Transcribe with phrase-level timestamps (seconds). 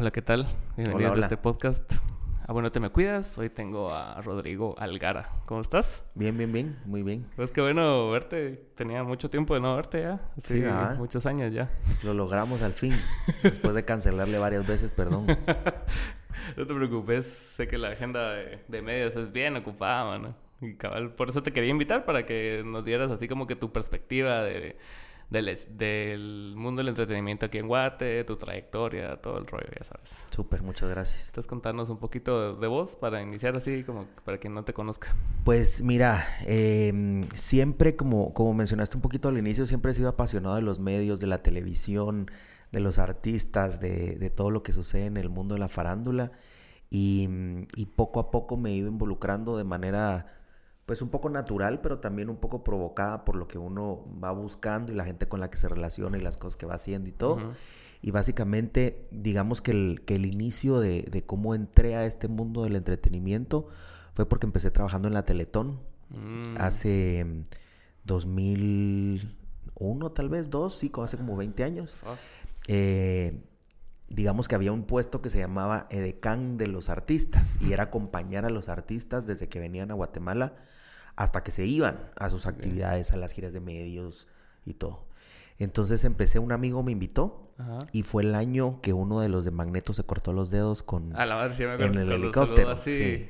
[0.00, 0.46] Hola, ¿qué tal?
[0.78, 1.24] Bienvenidos Hola, hola.
[1.24, 1.92] a este podcast.
[2.48, 3.36] Ah, bueno, te me cuidas.
[3.36, 5.28] Hoy tengo a Rodrigo Algara.
[5.44, 6.06] ¿Cómo estás?
[6.14, 7.26] Bien, bien, bien, muy bien.
[7.36, 8.64] Pues qué bueno verte.
[8.76, 10.22] Tenía mucho tiempo de no verte ya.
[10.42, 10.62] Sí,
[10.96, 11.68] muchos años ya.
[12.02, 12.98] Lo logramos al fin.
[13.42, 15.26] Después de cancelarle varias veces, perdón.
[16.56, 17.26] No te preocupes.
[17.26, 20.34] Sé que la agenda de, de medios es bien ocupada, mano.
[20.62, 23.70] Y cabal, por eso te quería invitar para que nos dieras así como que tu
[23.70, 24.78] perspectiva de,
[25.30, 30.10] del, del mundo del entretenimiento aquí en Guate, tu trayectoria, todo el rollo, ya sabes.
[30.30, 31.26] Súper, muchas gracias.
[31.26, 35.14] ¿Estás contarnos un poquito de vos para iniciar así, como para quien no te conozca?
[35.44, 40.56] Pues mira, eh, siempre, como, como mencionaste un poquito al inicio, siempre he sido apasionado
[40.56, 42.30] de los medios, de la televisión,
[42.72, 46.32] de los artistas, de, de todo lo que sucede en el mundo de la farándula.
[46.92, 47.28] Y,
[47.76, 50.39] y poco a poco me he ido involucrando de manera,
[50.90, 54.90] pues un poco natural, pero también un poco provocada por lo que uno va buscando
[54.90, 57.12] y la gente con la que se relaciona y las cosas que va haciendo y
[57.12, 57.52] todo.
[58.02, 62.64] Y básicamente, digamos que el, que el inicio de, de cómo entré a este mundo
[62.64, 63.68] del entretenimiento
[64.14, 65.78] fue porque empecé trabajando en la Teletón
[66.10, 66.56] Mm.
[66.58, 67.44] hace mm,
[68.04, 71.96] 2001, tal vez, dos, sí, como hace como 20 años.
[71.96, 72.18] Fuck.
[72.66, 73.42] Eh,
[74.08, 78.44] digamos que había un puesto que se llamaba Edecán de los artistas y era acompañar
[78.44, 80.56] a los artistas desde que venían a Guatemala
[81.20, 84.26] hasta que se iban a sus actividades, a las giras de medios
[84.64, 85.04] y todo.
[85.58, 87.76] Entonces empecé, un amigo me invitó Ajá.
[87.92, 91.14] y fue el año que uno de los de Magneto se cortó los dedos con...
[91.14, 92.00] A la madre, sí me acuerdo.
[92.00, 93.28] En el helicóptero, así, sí.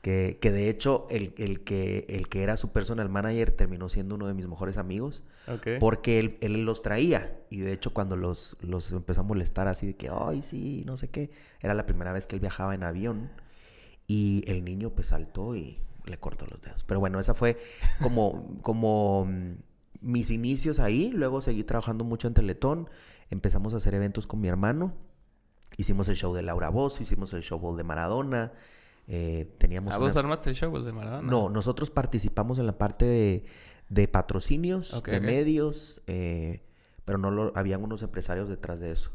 [0.00, 4.14] Que, que de hecho el, el que, el que era su personal manager terminó siendo
[4.14, 5.68] uno de mis mejores amigos Ok.
[5.78, 9.88] porque él, él los traía y de hecho cuando los, los empezó a molestar así
[9.88, 12.82] de que, ay sí, no sé qué, era la primera vez que él viajaba en
[12.84, 13.30] avión
[14.08, 16.84] y el niño pues saltó y le cortó los dedos.
[16.84, 17.58] Pero bueno, esa fue
[18.02, 19.52] como, como mm,
[20.00, 22.88] mis inicios ahí, luego seguí trabajando mucho en Teletón,
[23.30, 24.94] empezamos a hacer eventos con mi hermano,
[25.76, 28.52] hicimos el show de Laura Bozo, hicimos el show de Maradona,
[29.08, 29.94] eh, teníamos...
[29.94, 31.28] ¿A una- vos armaste el show, de Maradona?
[31.30, 33.44] no, nosotros participamos en la parte de,
[33.88, 36.62] de patrocinios, de medios, eh,
[37.04, 39.10] pero no lo, habían unos empresarios detrás de eso.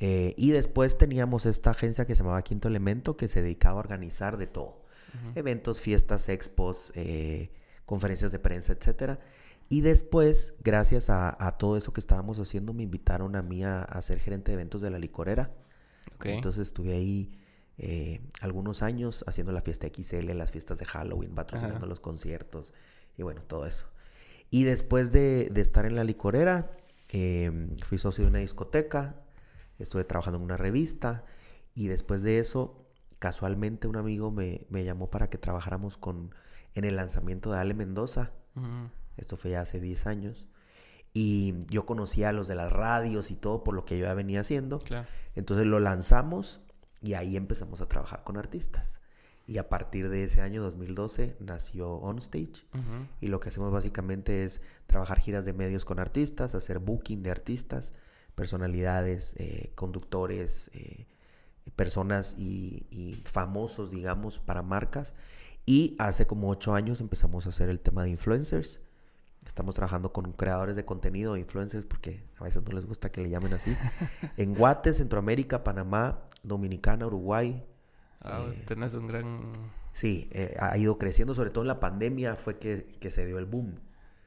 [0.00, 3.80] Eh, y después teníamos esta agencia que se llamaba Quinto Elemento que se dedicaba a
[3.80, 4.85] organizar de todo.
[5.34, 7.50] Eventos, fiestas, expos, eh,
[7.84, 9.18] conferencias de prensa, etcétera.
[9.68, 13.82] Y después, gracias a, a todo eso que estábamos haciendo, me invitaron a mí a,
[13.82, 15.50] a ser gerente de eventos de la licorera.
[16.14, 16.26] Ok.
[16.26, 17.32] Entonces estuve ahí
[17.78, 21.86] eh, algunos años haciendo la fiesta XL, las fiestas de Halloween, patrocinando Ajá.
[21.86, 22.72] los conciertos
[23.18, 23.86] y bueno, todo eso.
[24.50, 26.70] Y después de, de estar en la licorera,
[27.08, 29.20] eh, fui socio de una discoteca,
[29.78, 31.24] estuve trabajando en una revista
[31.74, 32.85] y después de eso,
[33.18, 36.34] casualmente un amigo me, me llamó para que trabajáramos con,
[36.74, 38.32] en el lanzamiento de Ale Mendoza.
[39.16, 40.48] Esto fue ya hace 10 años.
[41.12, 44.14] Y yo conocía a los de las radios y todo por lo que yo ya
[44.14, 44.78] venía haciendo.
[44.80, 45.08] Claro.
[45.34, 46.60] Entonces lo lanzamos
[47.00, 49.00] y ahí empezamos a trabajar con artistas.
[49.46, 52.66] Y a partir de ese año 2012 nació OnStage.
[52.74, 53.06] Ujú.
[53.20, 57.30] Y lo que hacemos básicamente es trabajar giras de medios con artistas, hacer booking de
[57.30, 57.94] artistas,
[58.34, 61.06] personalidades, eh, conductores, eh,
[61.74, 65.14] personas y, y famosos, digamos, para marcas.
[65.66, 68.80] Y hace como ocho años empezamos a hacer el tema de influencers.
[69.44, 73.30] Estamos trabajando con creadores de contenido, influencers, porque a veces no les gusta que le
[73.30, 73.76] llamen así.
[74.36, 77.64] en Guate, Centroamérica, Panamá, Dominicana, Uruguay.
[78.20, 79.52] Ah, Eh, tenés un gran...
[79.92, 83.38] Sí, eh, ha ido creciendo, sobre todo en la pandemia fue que, que se dio
[83.38, 83.80] el boom.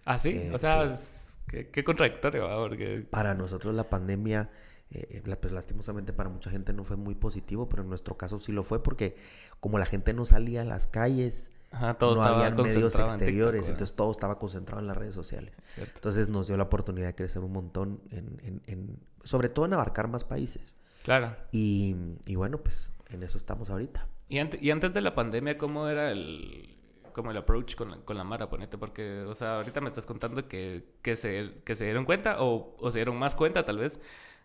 [0.05, 0.29] Ah, sí.
[0.29, 1.35] eh, o sea, sí.
[1.47, 2.47] qué, qué contradictorio.
[2.67, 3.05] Porque...
[3.09, 4.49] Para nosotros la pandemia,
[4.91, 8.39] eh, la- pues lastimosamente para mucha gente no fue muy positivo, pero en nuestro caso
[8.39, 9.15] sí lo fue porque
[9.59, 12.91] como la gente no salía a las calles, Ajá, todo no había medios concentrado en
[12.91, 15.55] TikTok, exteriores, entonces todo estaba concentrado en las redes sociales.
[15.77, 19.73] Entonces nos dio la oportunidad de crecer un montón, en, en- en- sobre todo en
[19.73, 20.77] abarcar más países.
[21.03, 21.35] Claro.
[21.51, 21.95] Y,
[22.25, 24.07] y bueno, pues en eso estamos ahorita.
[24.29, 26.75] Y, ante- y antes de la pandemia, ¿cómo era el,
[27.13, 28.77] como el approach con la, con la Mara, ponete?
[28.79, 32.75] Porque, o sea, ahorita me estás contando que, que, se, que se dieron cuenta o,
[32.79, 33.99] o se dieron más cuenta, tal vez,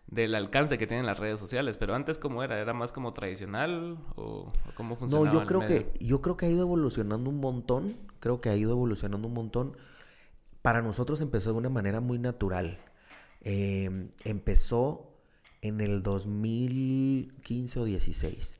[0.07, 1.77] del alcance que tienen las redes sociales.
[1.77, 2.59] Pero antes, ¿cómo era?
[2.59, 4.45] ¿Era más como tradicional o,
[4.75, 5.91] cómo funcionaba No, yo el creo medio?
[5.91, 7.97] que yo creo que ha ido evolucionando un montón.
[8.19, 9.77] Creo que ha ido evolucionando un montón.
[10.61, 12.79] Para nosotros empezó de una manera muy natural.
[13.41, 15.11] Eh, empezó
[15.61, 18.59] en el 2015 o 16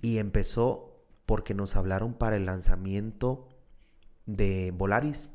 [0.00, 0.92] y empezó
[1.26, 3.48] porque nos hablaron para el lanzamiento
[4.26, 5.30] de Volaris.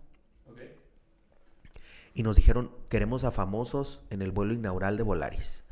[2.17, 5.63] Y nos dijeron queremos a famosos en el vuelo inaugural de Volaris.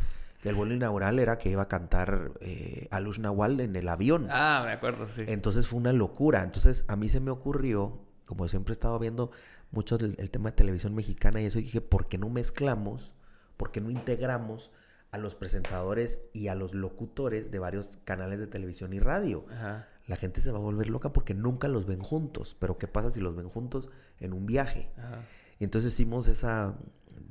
[0.44, 4.28] El vuelo inaugural era que iba a cantar eh, Alush Nawal en el avión.
[4.30, 5.24] Ah, me acuerdo, sí.
[5.26, 6.44] Entonces fue una locura.
[6.44, 9.32] Entonces a mí se me ocurrió, como siempre he estado viendo
[9.72, 13.16] mucho el, el tema de televisión mexicana y eso, dije, ¿por qué no mezclamos?
[13.58, 14.72] ¿Por qué no integramos
[15.10, 19.46] a los presentadores y a los locutores de varios canales de televisión y radio.
[19.50, 19.88] Ajá.
[20.06, 22.56] La gente se va a volver loca porque nunca los ven juntos.
[22.60, 23.90] Pero ¿qué pasa si los ven juntos
[24.20, 24.92] en un viaje?
[24.96, 25.24] Ajá.
[25.60, 26.78] Y entonces hicimos esa,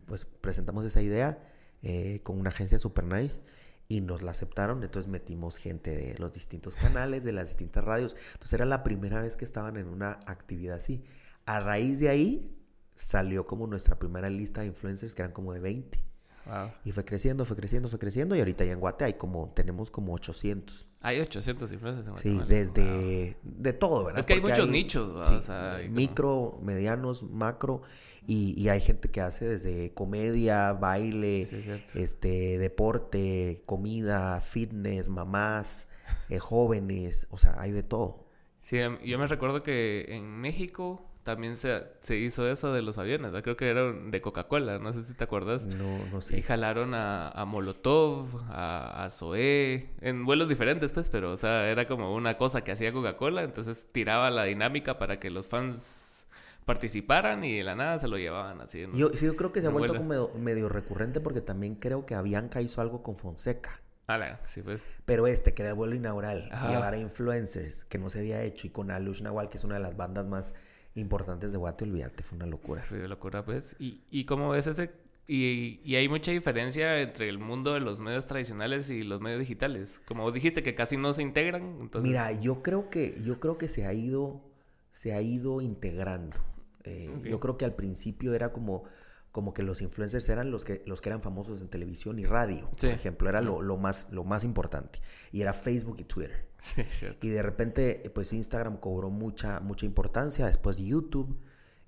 [0.07, 1.39] pues presentamos esa idea
[1.83, 3.41] eh, con una agencia super nice
[3.89, 4.83] y nos la aceptaron.
[4.83, 8.17] Entonces metimos gente de los distintos canales, de las distintas radios.
[8.33, 11.05] Entonces era la primera vez que estaban en una actividad así.
[11.47, 12.57] A raíz de ahí
[12.95, 16.14] salió como nuestra primera lista de influencers que eran como de 20.
[16.47, 16.73] Wow.
[16.85, 18.37] Y fue creciendo, fue creciendo, fue creciendo.
[18.37, 20.87] Y ahorita ya en Guate hay como, tenemos como 800.
[21.01, 22.47] Hay 800 influencers en Sí, Guatemala.
[22.47, 24.21] desde de todo, ¿verdad?
[24.21, 27.83] Es que hay Porque muchos nichos, sí, O sea, hay como- micro, medianos, macro.
[28.27, 35.09] Y, y hay gente que hace desde comedia, baile, Sí, es este, deporte, comida, fitness,
[35.11, 35.89] mamás,
[36.31, 37.27] eh, jóvenes.
[37.31, 38.25] O sea, hay de todo.
[38.61, 42.99] Sí, em, yo me recuerdo que en México también se, se hizo eso de los
[42.99, 45.67] aviones, creo que era de Coca-Cola, no sé si te acuerdas.
[45.67, 46.43] No, no Y sé.
[46.43, 51.89] jalaron a, a Molotov, a, a Zoé, en vuelos diferentes, pues, pero, o sea, era
[51.89, 56.27] como una cosa que hacía Coca-Cola, entonces tiraba la dinámica para que los fans
[56.67, 58.83] participaran y de la nada se lo llevaban así.
[58.83, 61.75] en- Yo, sí, yo creo que se ha vuelto como medio, medio recurrente porque también
[61.75, 63.81] creo que Avianca hizo algo con Fonseca.
[64.07, 64.83] Ala, sí, pues.
[65.07, 66.69] Pero este, que era el vuelo inaugural, Ajá.
[66.69, 69.77] llevar a influencers, que no se había hecho, y con Alush Nahual, que es una
[69.77, 70.55] de las bandas más
[70.95, 72.83] importantes de Guate, olvídate, fue una locura.
[72.83, 73.77] Fue de locura, pues.
[73.79, 74.91] Y, y como ves ese...
[75.27, 79.41] Y, y hay mucha diferencia entre el mundo de los medios tradicionales y los medios
[79.41, 80.03] digitales.
[80.07, 82.03] Como dijiste que casi no se integran, entonces...
[82.03, 84.43] Mira, yo creo que, yo creo que se ha ido,
[84.91, 86.37] se ha ido integrando.
[86.85, 87.11] Eh.
[87.25, 88.85] Yo creo que al principio era como,
[89.35, 92.71] como que los influencers eran los que, los que eran famosos en televisión y radio,
[92.77, 92.87] Sí.
[92.87, 95.01] por ejemplo, era lo, lo más, lo más importante.
[95.33, 96.47] Y era Facebook y Twitter.
[96.61, 97.27] Sí, cierto.
[97.27, 101.37] Y de repente, pues Instagram cobró mucha, mucha importancia, después YouTube.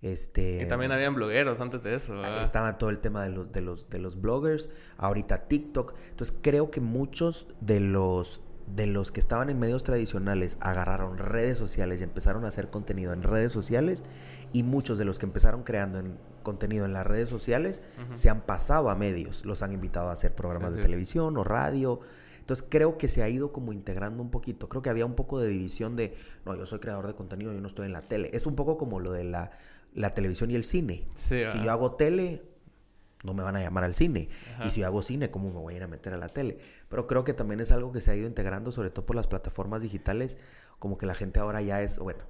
[0.03, 2.15] Este, Y también habían blogueros antes de eso.
[2.15, 2.43] ¿verdad?
[2.43, 5.95] Estaba todo el tema de los, de los, de los bloggers, ahorita TikTok.
[6.11, 8.41] Entonces creo que muchos de los,
[8.75, 13.13] de los que estaban en medios tradicionales agarraron redes sociales y empezaron a hacer contenido
[13.13, 14.03] en redes sociales.
[14.53, 17.83] Y muchos de los que empezaron creando en, contenido en las redes sociales
[18.15, 19.45] se han pasado a medios.
[19.45, 20.87] Los han invitado a hacer programas Sí, de sí.
[20.87, 22.01] televisión o radio.
[22.41, 24.69] Entonces creo que se ha ido como integrando un poquito.
[24.69, 27.61] Creo que había un poco de división de, no, yo soy creador de contenido, yo
[27.61, 28.31] no estoy en la tele.
[28.33, 29.51] Es un poco como lo de la,
[29.95, 31.05] la televisión y el cine.
[31.15, 32.43] Sí, si yo hago tele,
[33.25, 34.29] no me van a llamar al cine.
[34.55, 34.67] Ajá.
[34.67, 36.59] Y si yo hago cine, ¿cómo me voy a ir a meter a la tele?
[36.89, 39.27] Pero creo que también es algo que se ha ido integrando, sobre todo por las
[39.27, 40.37] plataformas digitales,
[40.79, 42.25] como que la gente ahora ya es, bueno,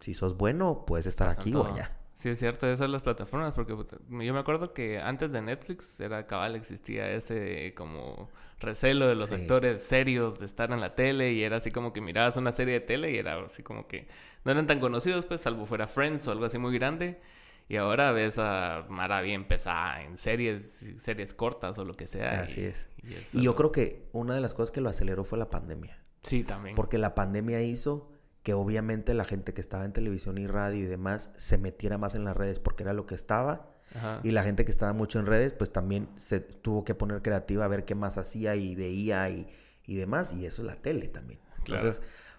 [0.00, 1.96] si sos bueno, puedes estar aquí o allá.
[2.14, 6.00] Sí, es cierto, eso de las plataformas, porque yo me acuerdo que antes de Netflix
[6.00, 8.28] era cabal, existía ese como
[8.58, 9.36] recelo de los Sí.
[9.36, 12.74] actores serios de estar en la tele y era así como que mirabas una serie
[12.74, 14.08] de tele y era así como que
[14.44, 17.20] no eran tan conocidos, pues, salvo fuera Friends o algo así muy grande.
[17.68, 22.40] Y ahora ves a Mara bien pesada en series, series cortas o lo que sea.
[22.42, 22.88] Así y- es.
[23.34, 25.98] y yo creo que una de las cosas que lo aceleró fue la pandemia.
[26.22, 26.74] Sí, también.
[26.74, 28.10] Porque la pandemia hizo
[28.42, 32.14] que obviamente la gente que estaba en televisión y radio y demás se metiera más
[32.14, 33.70] en las redes porque era lo que estaba.
[33.94, 34.20] Ajá.
[34.22, 37.64] Y la gente que estaba mucho en redes, pues también se tuvo que poner creativa
[37.66, 39.46] a ver qué más hacía y veía y,
[39.86, 40.32] y demás.
[40.32, 41.40] Y eso es la tele también.
[41.64, 41.90] Claro.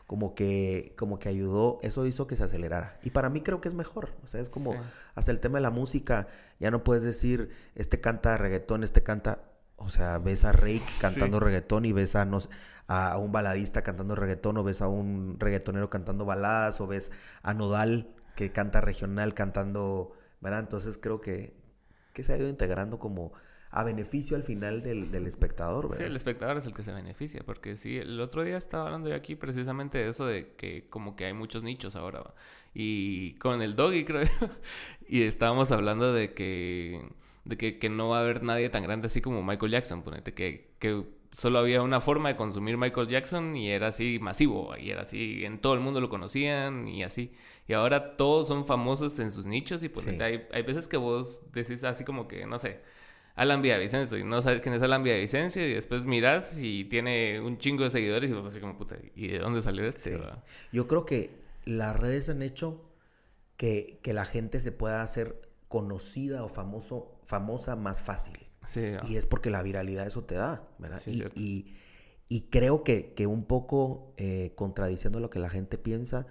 [0.09, 2.97] Como que, como que ayudó, eso hizo que se acelerara.
[3.03, 4.09] Y para mí creo que es mejor.
[4.23, 4.79] O sea, es como Sí.
[5.13, 6.27] hasta el tema de la música,
[6.59, 9.43] ya no puedes decir, este canta reggaetón, este canta...
[9.75, 10.97] O sea, ves a Rake Sí.
[10.99, 12.39] cantando reggaetón y ves a, no
[12.87, 17.11] a un baladista cantando reggaetón o ves a un reggaetonero cantando baladas o ves
[17.43, 20.61] a Nodal que canta regional cantando, ¿verdad?
[20.61, 21.55] Entonces creo que,
[22.13, 23.31] que se ha ido integrando como
[23.71, 26.07] a beneficio al final del, del espectador, Sí, ¿verdad?
[26.07, 29.15] el espectador es el que se beneficia, porque sí, el otro día estaba hablando yo
[29.15, 32.33] aquí precisamente de eso de que como que hay muchos nichos ahora, ¿va?
[32.73, 34.29] y con el doggy creo yo,
[35.07, 37.01] y estábamos hablando de que,
[37.45, 40.33] de que, que no va a haber nadie tan grande así como Michael Jackson, ponete,
[40.33, 44.89] que, que solo había una forma de consumir Michael Jackson y era así masivo, y
[44.89, 47.33] era así, en todo el mundo lo conocían y así,
[47.67, 50.09] y ahora todos son famosos en sus nichos y Sí.
[50.21, 52.79] hay, hay veces que vos decís así como que, no sé,
[53.39, 57.57] Alan Villavicencio y no sabes quién es Alan Villavicencio y después miras y tiene un
[57.57, 60.17] chingo de seguidores y vos así como puta, ¿y de dónde salió este?
[60.17, 60.23] Sí.
[60.73, 62.91] Yo creo que las redes han hecho
[63.55, 68.37] que, que la gente se pueda hacer conocida o famoso, famosa más fácil.
[68.65, 68.91] Sí.
[69.07, 70.99] Y es porque la viralidad eso te da, ¿verdad?
[70.99, 71.73] Sí, y,
[72.27, 76.27] y creo que, que un poco eh, contradiciendo lo que la gente piensa,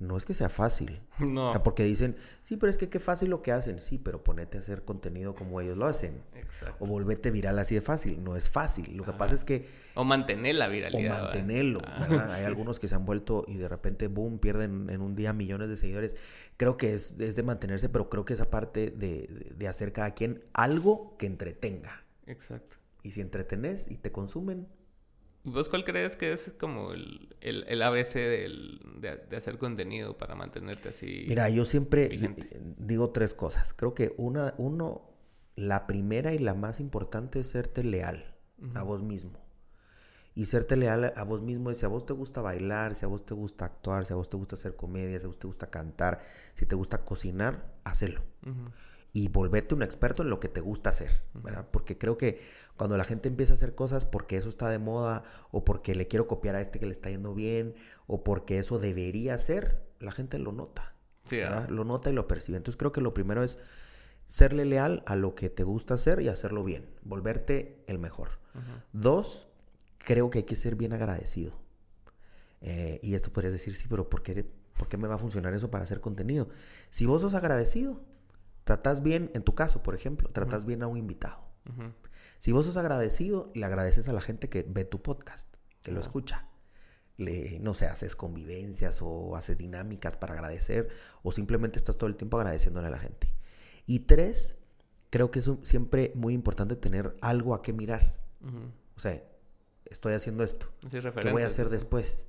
[0.00, 1.00] no es que sea fácil.
[1.20, 3.80] no, O sea, porque dicen, sí, pero es que qué fácil lo que hacen.
[3.80, 6.22] Sí, pero ponete a hacer contenido como ellos lo hacen.
[6.34, 6.76] exacto.
[6.82, 8.24] O volverte viral así de fácil.
[8.24, 8.96] No es fácil.
[8.96, 9.68] Lo que pasa es que...
[9.94, 11.18] O mantener la O viralidad.
[11.18, 11.22] ¿va?
[11.24, 12.30] mantenerlo, Ah, ¿verdad?
[12.34, 15.68] Hay algunos que se han vuelto y de repente, boom, pierden en un día millones
[15.68, 16.16] de seguidores.
[16.56, 19.92] Creo que es, es de mantenerse, pero creo que esa parte de, de- de hacer
[19.92, 22.04] cada quien algo que entretenga.
[22.26, 22.76] Exacto.
[23.02, 24.66] Y si entretenés y te consumen.
[25.42, 31.24] ¿Vos cuál crees que es como el, el, ABC de, hacer contenido para mantenerte así?
[31.28, 32.10] Mira, yo siempre
[32.76, 33.72] digo tres cosas.
[33.72, 35.10] Creo que una, uno,
[35.56, 38.36] la primera y la más importante es serte leal
[38.74, 39.40] a vos mismo.
[40.34, 43.08] Y serte leal a vos mismo es si a vos te gusta bailar, si a
[43.08, 45.46] vos te gusta actuar, si a vos te gusta hacer comedia, si a vos te
[45.46, 46.20] gusta cantar,
[46.54, 48.22] si te gusta cocinar, hacelo.
[49.12, 51.66] Y volverte un experto en lo que te gusta hacer, ¿verdad?
[51.70, 52.40] Porque creo que
[52.80, 56.08] cuando la gente empieza a hacer cosas porque eso está de moda o porque le
[56.08, 57.74] quiero copiar a este que le está yendo bien
[58.06, 60.94] o porque eso debería ser, la gente lo nota.
[61.22, 62.56] Sí, Lo nota y lo percibe.
[62.56, 63.58] Entonces creo que lo primero es
[64.24, 68.38] serle leal a lo que te gusta hacer y hacerlo bien, volverte el mejor.
[68.94, 69.48] Dos,
[69.98, 71.60] creo que hay que ser bien agradecido.
[72.62, 75.52] Eh, y esto podrías decir, sí, pero ¿por qué, ¿por qué me va a funcionar
[75.52, 76.48] eso para hacer contenido?
[76.88, 78.00] Si vos sos agradecido,
[78.64, 81.44] tratas bien, en tu caso, por ejemplo, tratas bien a un invitado.
[82.40, 86.00] Si vos sos agradecido, le agradeces a la gente que ve tu podcast, que lo
[86.00, 86.48] escucha.
[87.18, 90.88] Le, no sé, haces convivencias o haces dinámicas para agradecer
[91.22, 93.34] o simplemente estás todo el tiempo agradeciéndole a la gente.
[93.84, 94.56] Y tres,
[95.10, 98.16] creo que es siempre muy importante tener algo a qué mirar.
[98.96, 99.22] O sea,
[99.84, 100.72] estoy haciendo esto.
[100.90, 102.26] ¿Qué voy a hacer después?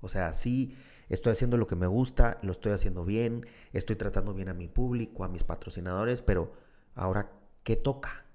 [0.00, 0.76] O sea, sí,
[1.08, 4.68] estoy haciendo lo que me gusta, lo estoy haciendo bien, estoy tratando bien a mi
[4.68, 6.52] público, a mis patrocinadores, pero
[6.94, 7.32] ahora,
[7.64, 8.27] ¿qué toca?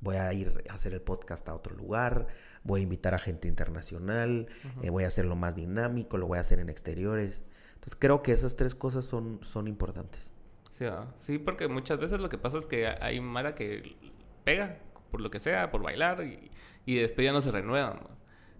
[0.00, 2.26] Voy a ir a hacer el podcast a otro lugar,
[2.62, 4.46] voy a invitar a gente internacional,
[4.82, 7.44] eh, voy a hacerlo más dinámico, lo voy a hacer en exteriores.
[7.74, 10.32] Entonces creo que esas tres cosas son, son importantes.
[10.70, 10.84] Sí,
[11.16, 13.96] sí, porque muchas veces lo que pasa es que hay Mara que
[14.44, 14.78] pega,
[15.10, 16.50] por lo que sea, por bailar, y,
[16.84, 18.00] y después ya no se renuevan.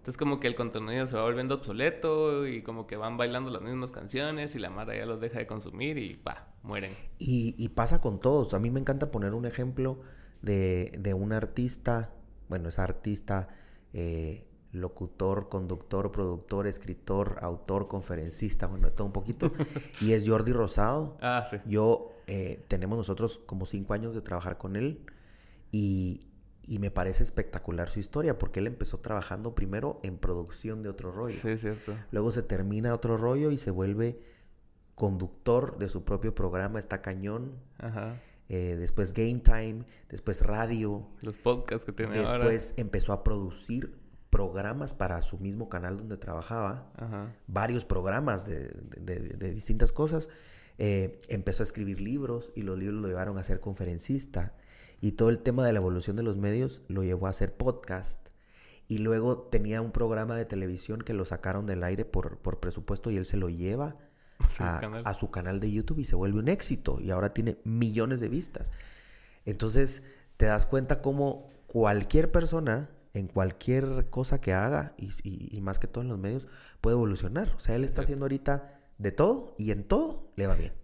[0.06, 3.60] Entonces como que el contenido se va volviendo obsoleto y como que van bailando las
[3.60, 6.92] mismas canciones y la Mara ya los deja de consumir y pa, mueren.
[7.18, 8.54] Y, pasa con todos.
[8.54, 10.00] A mí me encanta poner un ejemplo
[10.42, 12.12] de, de un artista,
[12.48, 13.48] bueno, es artista,
[13.92, 19.52] eh, locutor, conductor, productor, escritor, autor, conferencista, bueno, todo un poquito.
[20.00, 21.16] y es Jordi Rosado.
[21.20, 21.56] Ah, sí.
[21.66, 25.04] Yo, eh, tenemos nosotros como cinco años de trabajar con él
[25.72, 26.26] y,
[26.66, 31.10] y me parece espectacular su historia porque él empezó trabajando primero en producción de otro
[31.10, 31.36] rollo.
[31.40, 31.96] Sí, cierto.
[32.10, 34.20] Luego se termina otro rollo y se vuelve
[34.94, 37.52] conductor de su propio programa, está cañón.
[37.78, 38.20] Ajá.
[38.48, 41.06] Eh, después Game Time, después radio.
[41.20, 42.48] Los podcasts que tiene después ahora.
[42.48, 43.98] Después empezó a producir
[44.30, 46.92] programas para su mismo canal donde trabajaba.
[46.96, 47.34] Ajá.
[47.46, 50.28] Varios programas de, de, distintas cosas.
[50.78, 54.54] Eh, empezó a escribir libros y los libros lo llevaron a ser conferencista.
[55.00, 58.28] Y todo el tema de la evolución de los medios lo llevó a hacer podcast.
[58.88, 63.10] Y luego tenía un programa de televisión que lo sacaron del aire por, por presupuesto
[63.10, 63.96] y él se lo lleva
[64.58, 67.00] a, su canal de YouTube y se vuelve un éxito.
[67.00, 68.72] Y ahora tiene millones de vistas.
[69.44, 70.04] Entonces
[70.36, 75.10] te das cuenta cómo cualquier persona en cualquier cosa que haga y,
[75.56, 76.48] y, más que todo en los medios
[76.80, 77.54] puede evolucionar.
[77.56, 80.74] O sea, él está haciendo ahorita de todo y en todo le va bien.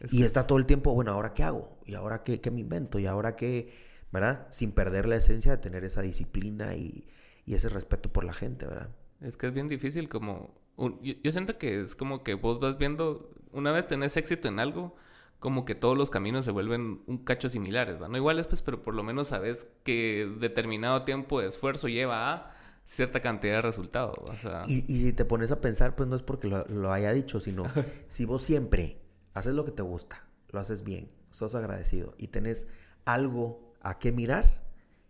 [0.10, 1.78] y está todo el tiempo, bueno, ¿ahora qué hago?
[1.84, 2.98] ¿Y ahora qué, qué me invento?
[2.98, 3.72] ¿Y ahora qué?
[4.10, 4.46] ¿Verdad?
[4.50, 7.08] Sin perder la esencia de tener esa disciplina y,
[7.44, 8.88] y ese respeto por la gente, ¿verdad?
[9.20, 10.54] Es que es bien difícil como...
[10.76, 14.96] yo, siento que es como que vos vas viendo, una vez tenés éxito en algo,
[15.38, 18.08] como que todos los caminos se vuelven un cacho similares, ¿va?
[18.08, 22.56] No iguales, pues, pero por lo menos sabes que determinado tiempo de esfuerzo lleva a
[22.84, 24.16] cierta cantidad de resultados.
[24.18, 24.62] O sea...
[24.66, 27.40] y, y, si te pones a pensar, pues no es porque lo, lo haya dicho,
[27.40, 27.64] sino
[28.08, 29.02] si vos siempre
[29.34, 32.68] haces lo que te gusta, lo haces bien, sos agradecido y tenés
[33.04, 34.62] algo a qué mirar,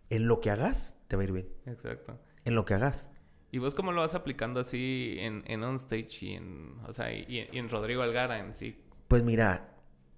[0.09, 1.49] en lo que hagas te va a ir bien.
[1.65, 2.19] Exacto.
[2.43, 3.11] En lo que hagas.
[3.55, 7.47] ¿Y vos cómo lo vas aplicando así en, en OnStage y en, o sea, y,
[7.53, 8.77] en Rodrigo Algara en sí?
[9.07, 9.77] Pues mira,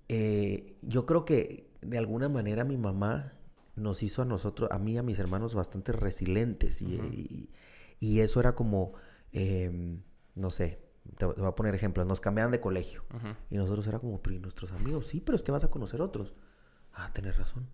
[0.10, 3.34] eh, yo creo que de alguna manera mi mamá
[3.76, 6.82] nos hizo a nosotros, a mí y a mis hermanos, bastante resilientes.
[6.82, 7.52] Y,
[8.00, 8.94] y, eso era como,
[9.32, 10.02] em,
[10.34, 10.82] no sé,
[11.20, 13.06] te, voy a poner ejemplos, nos cambiaban de colegio.
[13.52, 15.06] Y nosotros era como, pero nuestros amigos?
[15.06, 16.34] Sí, pero es que vas a conocer otros.
[16.92, 17.70] Ah, tenés razón.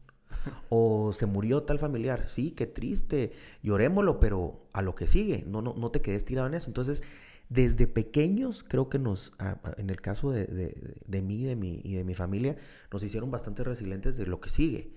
[0.70, 2.28] O se murió tal familiar.
[2.28, 3.32] Sí, qué triste.
[3.62, 5.44] Llorémoslo, pero a lo que sigue.
[5.48, 6.70] No, no, no te quedes tirado en eso.
[6.70, 7.04] Entonces,
[7.50, 9.34] desde pequeños, creo que nos,
[9.78, 12.56] en el caso de, de, de, mí, de mi, y de mi familia,
[12.92, 14.96] nos hicieron bastante resilientes de lo que sigue.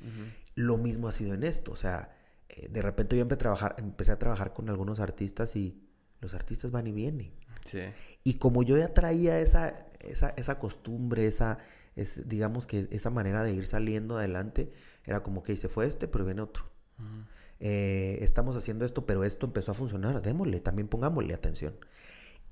[0.54, 1.72] Lo mismo ha sido en esto.
[1.72, 2.16] O sea,
[2.48, 5.82] eh, de repente yo empecé a trabajar, empecé a trabajar con algunos artistas y
[6.20, 7.32] los artistas van y vienen.
[8.24, 11.58] Y como yo ya traía esa, esa, esa costumbre, esa,
[11.94, 14.72] es, digamos que esa manera de ir saliendo adelante,
[15.06, 16.64] era como que se fue este, pero viene otro.
[17.58, 21.74] Eh, estamos haciendo esto, pero esto empezó a funcionar, démosle, también pongámosle atención.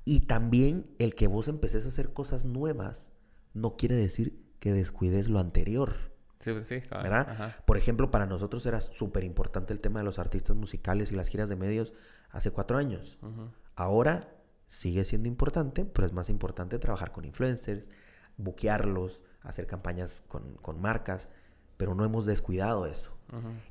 [0.05, 3.13] Y también el que vos empeces a hacer cosas nuevas
[3.53, 5.95] no quiere decir que descuides lo anterior.
[6.39, 7.05] Sí, pues sí, cabal.
[7.05, 7.29] ¿verdad?
[7.31, 7.57] Ajá.
[7.65, 11.29] Por ejemplo, para nosotros era súper importante el tema de los artistas musicales y las
[11.29, 11.95] giras de medios
[12.31, 13.19] hace cuatro años.
[13.23, 13.51] Ujú.
[13.77, 14.29] Ahora
[14.67, 17.89] sigue siendo importante, pero es más importante trabajar con influencers,
[18.37, 21.29] buquearlos, hacer campañas con, con marcas,
[21.77, 23.13] pero no hemos descuidado eso.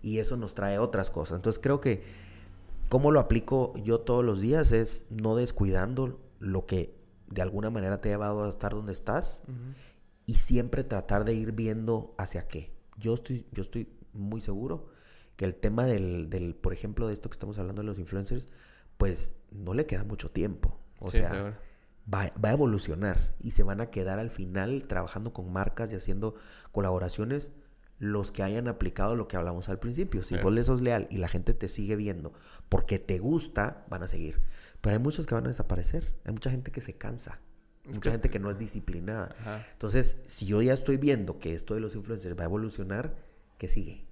[0.02, 1.38] Y eso nos trae otras cosas.
[1.38, 2.04] Entonces creo que
[2.90, 6.96] cómo lo aplico yo todos los días es no descuidando lo que
[7.28, 9.42] de alguna manera te ha llevado a estar donde estás
[10.26, 12.74] y siempre tratar de ir viendo hacia qué.
[12.98, 14.88] Yo estoy, yo estoy muy seguro
[15.38, 18.50] que el tema del, del, por ejemplo, de esto que estamos hablando de los influencers,
[18.98, 20.78] pues no le queda mucho tiempo.
[21.00, 21.60] O Sí, sea,
[22.14, 25.96] va, va a evolucionar y se van a quedar al final trabajando con marcas y
[25.96, 26.36] haciendo
[26.72, 27.52] colaboraciones
[28.04, 30.24] los que hayan aplicado lo que hablamos al principio.
[30.24, 30.42] Si Sí.
[30.44, 32.34] vos le sos leal y la gente te sigue viendo
[32.68, 34.42] porque te gusta, van a seguir.
[34.82, 36.12] Pero hay muchos que van a desaparecer.
[36.26, 37.40] Hay mucha gente que se cansa.
[37.84, 39.34] Es mucha que gente que- que no es disciplinada.
[39.40, 39.66] Ajá.
[39.72, 43.16] Entonces, si yo ya estoy viendo que esto de los influencers va a evolucionar,
[43.58, 44.06] ¿qué sigue?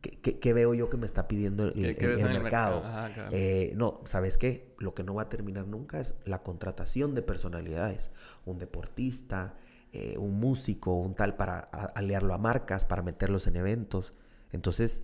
[0.00, 2.42] ¿Qué, qué- qué veo yo que me está pidiendo el, ¿Qué- el- mercado?
[2.42, 2.84] mercado?
[2.84, 3.30] Ajá, cabal.
[3.34, 4.74] Eh, no, ¿sabes qué?
[4.78, 8.10] Lo que no va a terminar nunca es la contratación de personalidades.
[8.44, 9.54] Un deportista,
[9.92, 14.14] eh, un músico, un tal para aliarlo a marcas, para meterlos en eventos.
[14.50, 15.02] Entonces,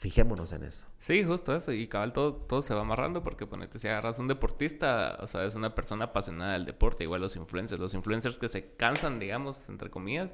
[0.00, 0.86] fijémonos en eso.
[0.98, 1.72] Sí, justo eso.
[1.72, 5.44] Y cabal, todo, todo se va amarrando porque, ponete, si agarras un deportista, o sea,
[5.44, 7.80] es una persona apasionada del deporte, igual los influencers.
[7.80, 10.30] Los influencers que se cansan, digamos, entre comillas,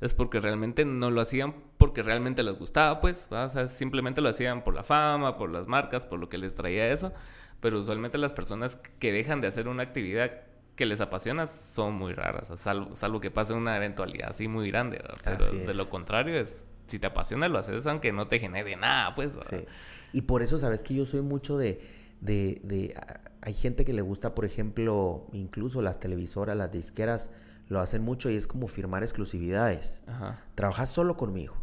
[0.00, 3.44] es porque realmente no lo hacían porque realmente les gustaba, pues, ¿va?
[3.44, 6.54] o sea, simplemente lo hacían por la fama, por las marcas, por lo que les
[6.54, 7.12] traía eso.
[7.60, 10.49] Pero usualmente las personas que dejan de hacer una actividad
[10.80, 14.96] que les apasiona son muy raras, salvo, salvo que pase una eventualidad así muy grande,
[14.96, 15.18] ¿verdad?
[15.22, 18.76] pero Así de lo contrario es, si te apasiona lo haces aunque no te genere
[18.76, 19.36] nada, pues.
[19.36, 19.50] ¿verdad?
[19.50, 19.66] Sí.
[20.14, 21.82] Y por eso, ¿sabes que Yo soy mucho de...
[22.22, 22.94] de,
[23.42, 27.28] hay gente que le gusta, por ejemplo, incluso las televisoras, las disqueras,
[27.68, 30.02] lo hacen mucho y es como firmar exclusividades.
[30.06, 30.42] Ajá.
[30.54, 31.56] Trabajas solo conmigo.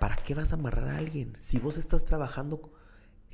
[0.00, 1.34] ¿Para qué vas a amarrar a alguien?
[1.38, 2.72] Si vos estás trabajando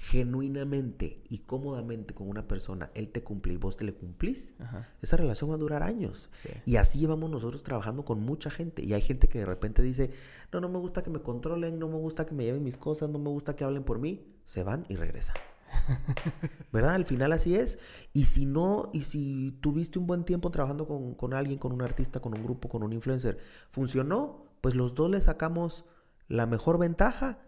[0.00, 4.88] genuinamente y cómodamente con una persona, él te cumple y vos te le cumplís, Ajá.
[5.02, 6.30] esa relación va a durar años.
[6.42, 6.48] Sí.
[6.64, 8.82] Y así llevamos nosotros trabajando con mucha gente.
[8.82, 10.10] Y hay gente que de repente dice,
[10.52, 13.10] no, no me gusta que me controlen, no me gusta que me lleven mis cosas,
[13.10, 14.26] no me gusta que hablen por mí.
[14.46, 15.36] Se van y regresan.
[16.72, 16.94] ¿Verdad?
[16.94, 17.78] Al final así es.
[18.14, 21.82] Y si no, y si tuviste un buen tiempo trabajando con, con alguien, con un
[21.82, 23.36] artista, con un grupo, con un influencer,
[23.70, 25.84] funcionó, pues los dos le sacamos
[26.26, 27.38] la mejor ventaja.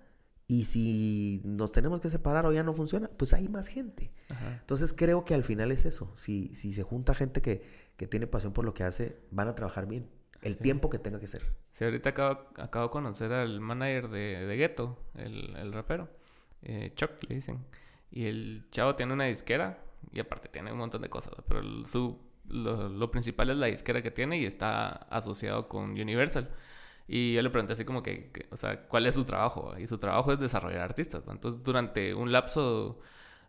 [0.53, 4.11] Y si nos tenemos que separar o ya no funciona, pues hay más gente.
[4.29, 4.59] Ajá.
[4.61, 6.13] Entonces creo que al final es eso.
[6.15, 7.63] Si, si se junta gente que,
[7.97, 10.09] que tiene pasión por lo que hace, van a trabajar bien.
[10.43, 10.59] El Sí.
[10.59, 11.43] tiempo que tenga que ser.
[11.71, 16.09] Sí, ahorita acabo, acabo de conocer al manager de, de Ghetto, el, el rapero.
[16.63, 17.65] Eh, Chuck, le dicen.
[18.11, 21.33] Y el chavo tiene una disquera y aparte tiene un montón de cosas.
[21.49, 25.93] Pero el- su, lo, lo principal es la disquera que tiene y está asociado con
[25.93, 26.51] Universal.
[27.09, 29.75] Y yo le pregunté así como que, o sea, ¿cuál es su trabajo?
[29.79, 31.23] Y su trabajo es desarrollar artistas.
[31.29, 33.01] Entonces, durante un lapso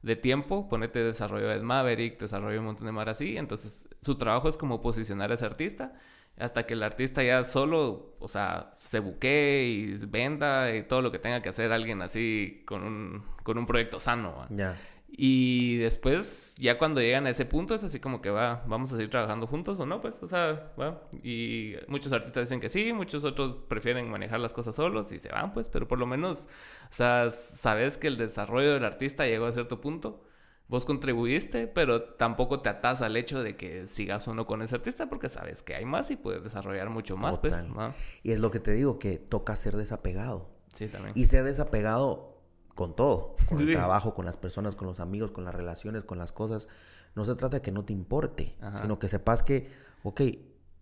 [0.01, 3.37] de tiempo, ponete desarrollo de Maverick, desarrollo un montón de mar así.
[3.37, 5.93] Entonces, su trabajo es como posicionar a ese artista
[6.37, 11.11] hasta que el artista ya solo, o sea, se buquee y venda y todo lo
[11.11, 14.47] que tenga que hacer alguien así con un, con un proyecto sano.
[14.49, 14.75] Ya.
[15.15, 18.95] Y después, ya cuando llegan a ese punto, es así como que va, vamos a
[18.95, 21.03] seguir trabajando juntos o no, pues, o sea, va.
[21.21, 25.29] Y muchos artistas dicen que sí, muchos otros prefieren manejar las cosas solos y se
[25.29, 26.47] van, pues, pero por lo menos,
[26.89, 30.23] o sea, sabes que el desarrollo del artista llegó a cierto punto.
[30.67, 34.73] Vos contribuiste, pero tampoco te atas al hecho de que sigas o no con ese
[34.73, 37.67] artista porque sabes que hay más y puedes desarrollar mucho más, Total.
[37.67, 37.77] pues.
[37.77, 37.93] ¿va?
[38.23, 40.49] Y es lo que te digo, que toca ser desapegado.
[40.73, 41.13] Sí, también.
[41.15, 42.32] Y ser desapegado
[42.75, 43.35] con todo.
[43.47, 43.73] Con el Sí.
[43.73, 46.67] trabajo, con las personas, con los amigos, con las relaciones, con las cosas.
[47.15, 48.81] No se trata de que no te importe, Ajá.
[48.81, 49.69] sino que sepas que,
[50.03, 50.21] ok,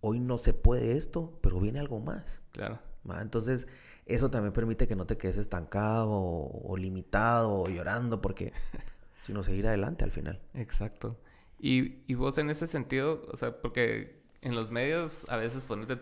[0.00, 2.40] hoy no se puede esto, pero viene algo más.
[2.52, 2.78] Claro.
[3.08, 3.20] ¿va?
[3.20, 3.68] Entonces,
[4.06, 8.52] eso también permite que no te quedes estancado o, o limitado o llorando, porque
[9.22, 10.40] sino seguir adelante al final.
[10.54, 11.18] Exacto.
[11.58, 15.98] Y, y vos en ese sentido, o sea, porque en los medios a veces ponete,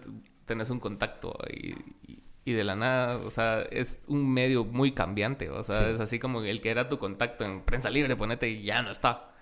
[0.46, 1.72] tenés un contacto y,
[2.10, 5.94] y- y de la nada, o sea, es un medio muy cambiante, o sea, Sí.
[5.94, 8.90] es así como el que era tu contacto en prensa libre, ponete y ya no
[8.90, 9.32] está.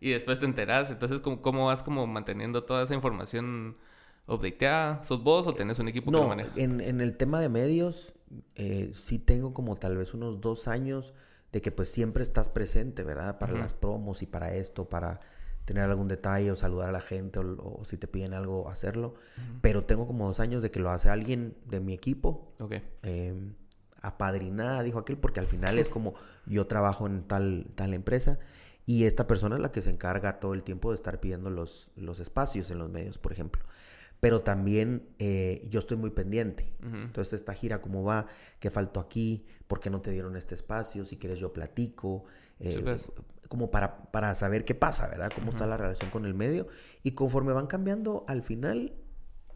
[0.00, 3.76] Y después te enterás, entonces, ¿cómo, cómo vas como manteniendo toda esa información
[4.26, 5.04] updateada?
[5.04, 6.50] ¿Sos vos o tenés un equipo que lo No, maneja?
[6.56, 8.14] en, en el tema de medios,
[8.54, 11.14] eh, sí tengo como tal vez unos dos años
[11.52, 13.38] de que pues siempre estás presente, ¿verdad?
[13.38, 13.62] Para Ujú.
[13.62, 15.20] las promos y para esto, para
[15.68, 19.14] tener algún detalle o saludar a la gente o, o si te piden algo, hacerlo.
[19.60, 22.76] Pero tengo como dos años de que lo hace alguien de mi equipo, Ok.
[23.02, 23.52] eh,
[24.02, 26.14] apadrinada, dijo aquel, porque al final es como
[26.46, 28.38] yo trabajo en tal, tal empresa
[28.86, 31.90] y esta persona es la que se encarga todo el tiempo de estar pidiendo los,
[31.96, 33.62] los espacios en los medios, por ejemplo.
[34.20, 36.72] pero también eh, yo estoy muy pendiente.
[36.86, 36.96] Ujú.
[36.96, 38.26] Entonces, esta gira, ¿cómo va?
[38.60, 39.44] ¿Qué faltó aquí?
[39.66, 41.04] ¿Por qué no te dieron este espacio?
[41.04, 42.24] Si quieres, yo platico.
[42.60, 43.12] Eh, pues.
[43.48, 45.30] Como para, para saber qué pasa, ¿verdad?
[45.34, 46.66] Cómo está la relación con el medio.
[47.02, 48.92] Y conforme van cambiando, al final,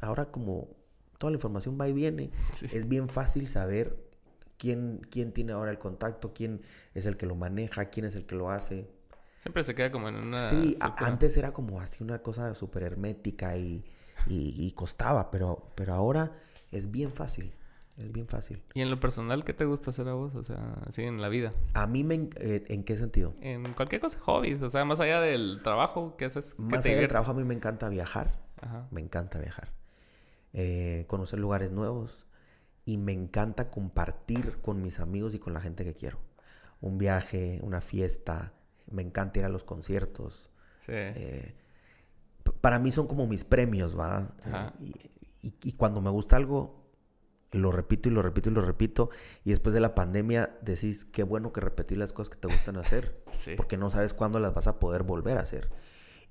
[0.00, 0.68] ahora como
[1.18, 2.66] toda la información va y viene, Sí.
[2.72, 3.96] es bien fácil saber
[4.56, 6.62] quién, quién tiene ahora el contacto, quién
[6.94, 8.88] es el que lo maneja, quién es el que lo hace.
[9.38, 10.48] Siempre se queda como en una...
[10.50, 13.84] Sí, antes era como así una cosa súper hermética y,
[14.26, 16.32] y- y costaba, pero, pero ahora
[16.70, 17.52] es bien fácil.
[18.02, 18.62] Es bien fácil.
[18.74, 20.34] ¿Y en lo personal qué te gusta hacer a vos?
[20.34, 21.50] O sea, así en la vida.
[21.74, 22.14] A mí me...
[22.16, 23.34] en- eh, ¿En qué sentido?
[23.40, 24.60] En cualquier cosa, hobbies.
[24.62, 26.54] O sea, más allá del trabajo, ¿qué haces?
[26.54, 28.30] ¿Qué Más allá del trabajo, a mí me encanta viajar.
[28.60, 28.86] Ajá.
[28.90, 29.72] Me encanta viajar.
[30.52, 32.26] Eh, conocer lugares nuevos.
[32.84, 36.18] Y me encanta compartir con mis amigos y con la gente que quiero.
[36.80, 38.52] Un viaje, una fiesta.
[38.90, 40.50] Me encanta ir a los conciertos.
[40.84, 40.92] Sí.
[40.92, 41.54] Eh,
[42.60, 44.34] para mí son como mis premios, ¿va?
[44.44, 44.74] Ajá.
[44.80, 45.10] Eh,
[45.42, 46.82] y, y- y cuando me gusta algo,
[47.52, 49.10] lo repito y lo repito y lo repito.
[49.44, 52.76] Y después de la pandemia decís, qué bueno que repetí las cosas que te gustan
[52.76, 53.22] hacer.
[53.32, 53.52] sí.
[53.56, 55.70] Porque no sabes cuándo las vas a poder volver a hacer.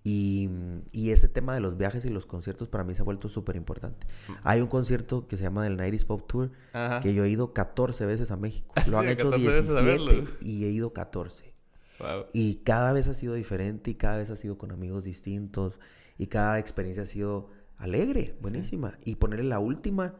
[0.04, 0.50] Y,
[0.92, 3.56] y ese tema de los viajes y los conciertos para mí se ha vuelto súper
[3.56, 4.08] importante.
[4.44, 7.00] Hay un concierto que se llama el 90s Pop Tour Ajá.
[7.02, 8.74] que yo he ido 14 veces a México.
[8.90, 10.30] Lo han hecho 14 veces a 17 verlo.
[10.42, 11.54] y he ido 14.
[12.00, 12.26] Wow.
[12.34, 15.80] Y cada vez ha sido diferente y cada vez ha sido con amigos distintos
[16.18, 18.98] y cada experiencia ha sido alegre, buenísima.
[19.06, 20.16] Y ponerle la última,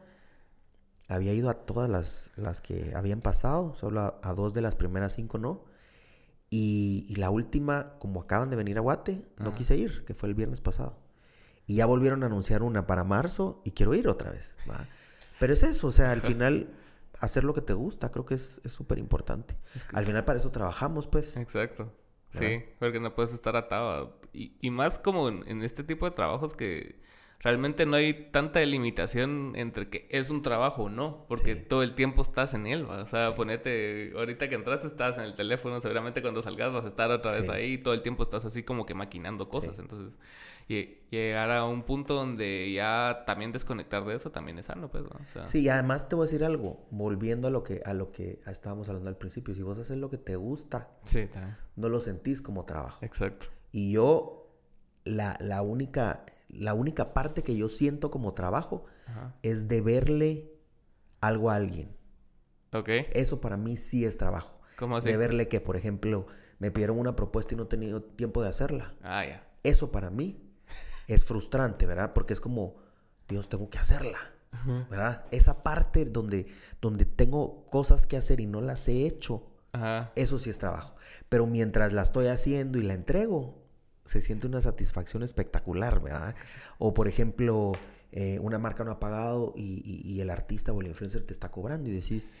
[1.12, 4.74] había ido a todas las, las que habían pasado, solo a, a dos de las
[4.74, 5.64] primeras cinco no.
[6.50, 9.56] Y, y la última, como acaban de venir a Guate, no Ajá.
[9.56, 10.98] quise ir, que fue el viernes pasado.
[11.66, 14.54] Y ya volvieron a anunciar una para marzo y quiero ir otra vez.
[14.70, 14.86] ¿va?
[15.40, 16.68] Pero es eso, o sea, al final
[17.20, 19.56] hacer lo que te gusta, creo que es es súper importante.
[19.74, 21.36] Es que Al final para eso trabajamos, pues.
[21.36, 21.92] Exacto.
[22.30, 23.90] Sí, porque no puedes estar atado.
[23.90, 27.00] a- Y, y más como en, en este tipo de trabajos que
[27.42, 31.60] realmente no hay tanta delimitación entre que es un trabajo o no, porque Sí.
[31.68, 32.88] todo el tiempo estás en él.
[32.88, 33.02] ¿va?
[33.02, 36.88] O sea, ponete, ahorita que entraste estás en el teléfono, seguramente cuando salgas vas a
[36.88, 37.50] estar otra vez Sí.
[37.52, 39.78] ahí, todo el tiempo estás así como que maquinando cosas.
[39.80, 40.20] Entonces,
[40.68, 45.02] lle- llegar a un punto donde ya también desconectar de eso también es sano, pues.
[45.02, 45.10] ¿no?
[45.10, 47.92] O sea, Sí, y además te voy a decir algo, volviendo a lo que a
[47.92, 50.90] lo que estábamos hablando al principio, si vos haces lo que te gusta,
[51.74, 53.04] no lo sentís como trabajo.
[53.04, 53.46] Exacto.
[53.72, 54.38] Y yo
[55.04, 59.34] la, la única la única parte que yo siento como trabajo Ajá.
[59.42, 60.52] es de
[61.20, 61.96] algo a alguien.
[62.72, 62.88] Ok.
[63.12, 64.60] Eso para mí sí es trabajo.
[64.76, 65.08] ¿Cómo así?
[65.08, 66.26] De verle que, por ejemplo,
[66.58, 68.94] me pidieron una propuesta y no he tenido tiempo de hacerla.
[69.02, 69.46] Ah, ya.
[69.62, 70.40] Eso para mí
[71.08, 72.12] es frustrante, ¿verdad?
[72.12, 72.76] Porque es como,
[73.28, 74.18] Dios, tengo que hacerla.
[74.90, 75.24] ¿verdad?
[75.30, 76.46] Esa parte donde,
[76.80, 80.12] donde tengo cosas que hacer y no las he hecho, Ajá.
[80.14, 80.94] eso sí es trabajo.
[81.30, 83.61] Pero mientras la estoy haciendo y la entrego,
[84.04, 86.34] se siente una satisfacción espectacular, ¿verdad?
[86.78, 87.72] O por ejemplo,
[88.12, 91.32] eh, una marca no ha pagado y, y- y el artista o el influencer te
[91.32, 92.32] está cobrando y decís,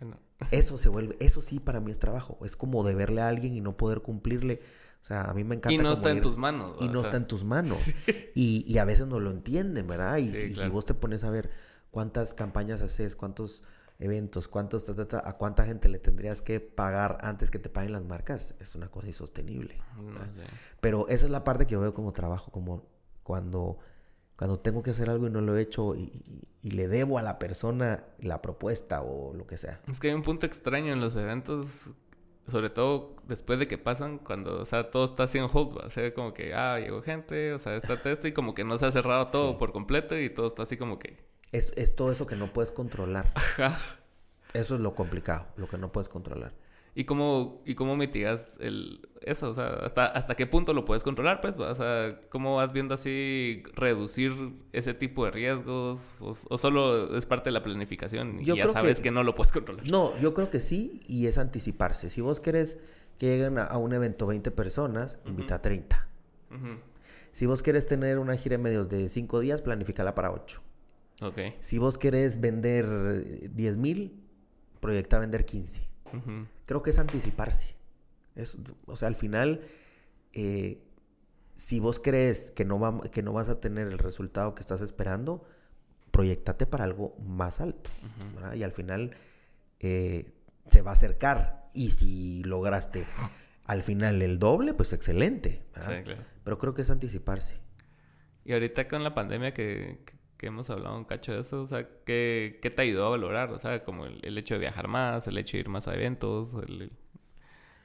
[0.00, 0.16] Bueno.
[0.50, 2.38] eso se vuelve, eso sí para mí es trabajo.
[2.44, 4.60] Es como deberle a alguien y no poder cumplirle.
[5.00, 5.72] O sea, a mí me encanta.
[5.74, 6.76] Y no está en tus manos.
[6.80, 6.92] y ¿va?
[6.92, 7.94] no O sea, está en tus manos.
[8.34, 10.18] Y, y a veces no lo entienden, ¿verdad?
[10.18, 11.50] Y, Sí, si, y vos te pones a ver
[11.90, 13.62] cuántas campañas haces, cuántos
[13.98, 17.68] eventos, cuántos, ta, ta, ta, a cuánta gente le tendrías que pagar antes que te
[17.68, 19.76] paguen las marcas, es una cosa insostenible.
[19.96, 20.42] No sé.
[20.80, 22.86] Pero esa es la parte que yo veo como trabajo, como
[23.24, 23.78] cuando,
[24.36, 27.18] cuando tengo que hacer algo y no lo he hecho y, y- y le debo
[27.18, 29.80] a la persona la propuesta o lo que sea.
[29.88, 31.90] Es que hay un punto extraño en los eventos,
[32.46, 35.90] sobre todo después de que pasan, cuando, o sea, todo está así en hold, o
[35.90, 38.86] sea, como que, ah, llegó gente, o sea, está esto y como que no se
[38.86, 39.56] ha cerrado todo Sí.
[39.58, 41.16] por completo y todo está así como que,
[41.52, 43.26] Es, es todo eso que no puedes controlar.
[43.34, 43.78] ajá.
[44.54, 46.54] Eso es lo complicado, lo que no puedes controlar.
[46.94, 49.50] ¿Y cómo, ¿Y cómo mitigas el, eso?
[49.50, 51.40] O sea, ¿hasta, ¿hasta qué punto lo puedes controlar?
[51.40, 54.32] Pues, o sea, ¿cómo vas viendo así reducir
[54.72, 56.20] ese tipo de riesgos?
[56.22, 59.10] ¿O, o solo es parte de la planificación y Yo ya sabes que- que...
[59.12, 59.84] no lo puedes controlar?
[59.88, 62.08] No, yo creo que sí y es anticiparse.
[62.10, 62.78] Si vos querés
[63.18, 66.08] que lleguen a, a un evento 20 personas, invita a 30.
[66.50, 66.80] Ujú.
[67.32, 70.62] Si vos querés tener una gira de medios de 5 días, planifícala para 8.
[71.20, 71.38] Ok.
[71.60, 74.22] Si vos querés vender eh, 10 mil,
[74.80, 75.82] proyecta vender 15.
[76.14, 76.46] Ujú.
[76.66, 77.74] Creo que es anticiparse.
[78.36, 79.62] Es, o sea, al final,
[80.32, 80.84] eh,
[81.54, 84.80] si vos crees que no, va- que no vas a tener el resultado que estás
[84.80, 85.44] esperando,
[86.12, 87.90] proyectate para algo más alto.
[88.54, 89.16] Y al final
[89.80, 90.32] eh,
[90.66, 91.68] se va a acercar.
[91.74, 93.04] Y si lograste
[93.64, 95.64] al final el doble, pues excelente.
[95.74, 96.22] Sí, claro.
[96.44, 97.56] Pero creo que es anticiparse.
[98.44, 101.66] Y ahorita con la pandemia que, que- que hemos hablado un cacho de eso, o
[101.66, 103.50] sea, ¿qué, qué te ayudó a valorar?
[103.52, 105.94] O sea, como el, el hecho de viajar más, el hecho de ir más a
[105.94, 106.92] eventos, el...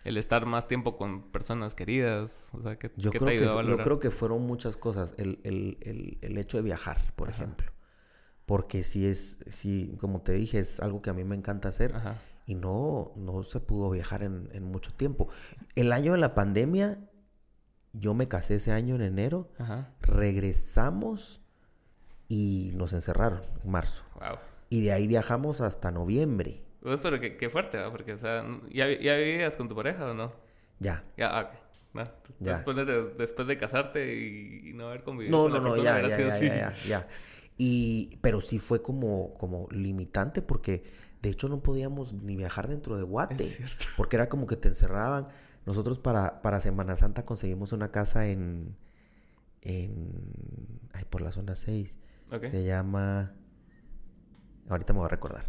[0.05, 2.51] el estar más tiempo con personas queridas?
[2.53, 3.85] O sea, ¿qué, yo qué creo te que, ayudó a Yo valorar?
[3.85, 5.13] creo que fueron muchas cosas.
[5.17, 7.37] El, el, el, el hecho de viajar, por Ajá.
[7.43, 7.71] ejemplo.
[8.45, 11.95] Porque si es, si, como te dije, es algo que a mí me encanta hacer.
[11.95, 12.17] Ajá.
[12.45, 15.29] Y no, no se pudo viajar en, en mucho tiempo.
[15.75, 16.99] El año de la pandemia,
[17.93, 19.49] yo me casé ese año en enero.
[19.57, 19.93] Ajá.
[20.01, 21.39] Regresamos
[22.33, 24.03] y nos encerraron en marzo.
[24.15, 24.39] Wow.
[24.69, 26.63] Y de ahí viajamos hasta noviembre.
[26.81, 27.91] Pues, pero qué, qué fuerte, ¿va?
[27.91, 30.33] Porque, o sea, ¿ya, ¿ya vivías con tu pareja o no?
[30.79, 31.03] Ya.
[31.15, 31.59] Ya, ah, ok.
[31.93, 32.03] No,
[32.39, 32.53] Ya.
[32.53, 35.69] Después, de, después de casarte y, y no haber convivido No, con no, la no,
[35.75, 36.47] persona, ya, hubiera ya, ya, así.
[36.47, 37.07] ya, ya, ya.
[37.59, 40.83] Y, pero sí fue como, como limitante porque
[41.21, 43.43] de hecho no podíamos ni viajar dentro de Guate.
[43.43, 43.85] Es cierto.
[43.95, 45.27] Porque era como que te encerraban.
[45.67, 48.75] Nosotros para, para Semana Santa conseguimos una casa en,
[49.61, 50.11] en,
[50.93, 51.99] ay, por la zona 6.
[52.51, 53.33] Se llama,
[54.69, 55.45] ahorita me voy a recordar.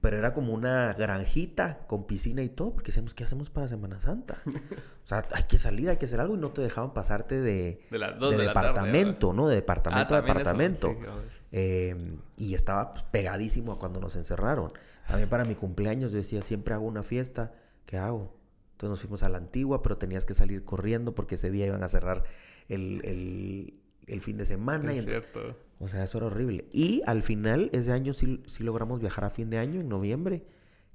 [0.00, 3.98] Pero era como una granjita con piscina y todo, porque decíamos, ¿qué hacemos para Semana
[3.98, 4.38] Santa?
[4.46, 7.80] o sea, hay que salir, hay que hacer algo y no te dejaban pasarte de,
[7.90, 9.48] De las dos de de, la tarde, departamento, ¿no?
[9.48, 10.88] De departamento Ah, a eso, departamento.
[10.88, 11.06] sí.
[11.52, 14.70] Eh, y estaba pues, pegadísimo a cuando nos encerraron.
[15.06, 17.52] También para mi cumpleaños yo decía, siempre hago una fiesta,
[17.84, 18.36] ¿qué hago?
[18.72, 21.82] Entonces nos fuimos a la antigua, pero tenías que salir corriendo porque ese día iban
[21.82, 22.22] a cerrar
[22.68, 24.92] el, el- el fin de semana.
[24.92, 25.56] Es cierto.
[25.78, 26.68] O sea, eso era horrible.
[26.72, 30.46] Y al final, ese año sí, sí logramos viajar a fin de año, en noviembre,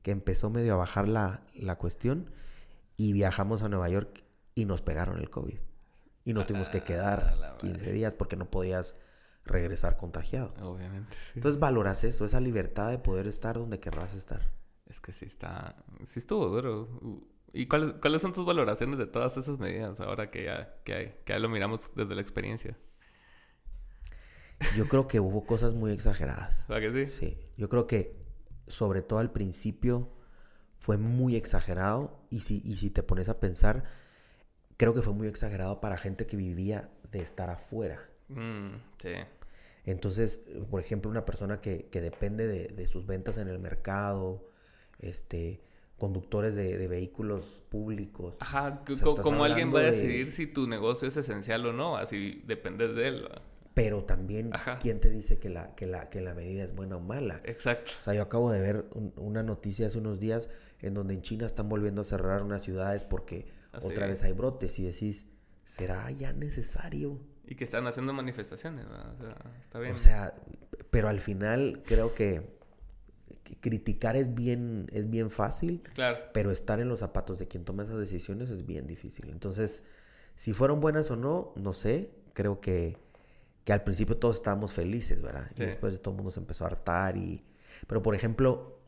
[0.02, 2.32] que empezó medio a bajar la, la cuestión.
[2.98, 4.24] Y viajamos a Nueva York
[4.56, 5.58] y nos pegaron el COVID.
[6.26, 7.92] Y nos tuvimos que Ah, quedar la 15 madre.
[7.94, 8.96] días porque no podías
[9.46, 10.54] regresar contagiado.
[10.62, 11.16] Obviamente.
[11.26, 11.32] sí.
[11.36, 14.52] Entonces valoras eso, esa libertad de poder estar donde querrás estar.
[14.86, 15.76] Es que sí está...
[16.06, 16.88] Sí estuvo duro.
[17.52, 21.06] ¿Y cuáles, cuáles son tus valoraciones de todas esas medidas ahora que ya, que hay,
[21.26, 22.78] que ya lo miramos desde la experiencia?
[24.70, 26.66] Yo creo que hubo cosas muy exageradas.
[26.68, 27.12] ¿Verdad que sí?
[27.12, 28.16] Sí, yo creo que
[28.68, 30.10] sobre todo al principio
[30.80, 33.84] fue muy exagerado y si, y si te pones a pensar,
[34.78, 38.00] creo que fue muy exagerado para gente que vivía de estar afuera.
[38.30, 39.10] Mm, sí.
[39.86, 44.50] Entonces, por ejemplo, una persona que, que depende de, de sus ventas en el mercado,
[45.00, 45.62] este,
[45.98, 48.38] conductores de, de vehículos públicos.
[48.40, 51.74] Ajá, O sea, como alguien va a de- decidir si tu negocio es esencial o
[51.74, 53.30] no, así dependes de él.
[53.74, 54.78] Pero también, Ajá.
[54.80, 57.42] ¿quién te dice que la, que, la, que la medida es buena o mala?
[57.44, 57.92] Exacto.
[58.00, 61.22] O sea, yo acabo de ver un- una noticia hace unos días en donde en
[61.22, 65.26] China están volviendo a cerrar unas ciudades porque Así otra vez hay brotes y decís,
[65.64, 67.20] ¿será ya necesario?
[67.48, 69.16] Y que están haciendo manifestaciones, ¿va?
[69.18, 69.94] O sea, está bien.
[69.96, 70.36] O sea,
[70.92, 72.56] pero al final creo que,
[73.44, 76.20] que criticar es bien, es bien fácil, claro.
[76.34, 79.30] pero estar en los zapatos de quien toma esas decisiones es bien difícil.
[79.32, 79.84] Entonces,
[80.36, 82.12] si fueron buenas o no, no sé.
[82.34, 82.98] Creo que,
[83.64, 85.48] que al principio todos estábamos felices, ¿verdad?
[85.56, 85.64] Sí.
[85.64, 87.44] Y después de todo el mundo se empezó a hartar y...
[87.88, 88.80] Pero, por ejemplo,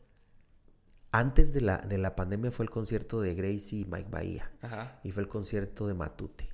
[1.12, 4.52] antes de la, de la pandemia fue el concierto de Gracie y Mike Bahía.
[4.60, 5.00] Ajá.
[5.02, 6.50] Y fue el concierto de Matute.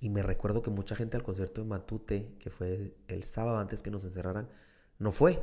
[0.00, 3.82] Y me recuerdo que mucha gente al concierto de Matute, que fue el sábado antes
[3.82, 4.48] que nos encerraran,
[4.98, 5.42] no fue.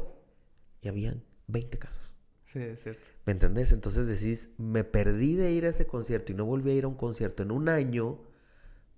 [0.82, 2.16] Y habían 20 casos.
[2.46, 3.02] Sí, es cierto.
[3.26, 3.74] ¿Me entendés?
[3.74, 6.88] Entonces decís, me perdí de ir a ese concierto y no volví a ir a
[6.88, 8.22] un concierto en un año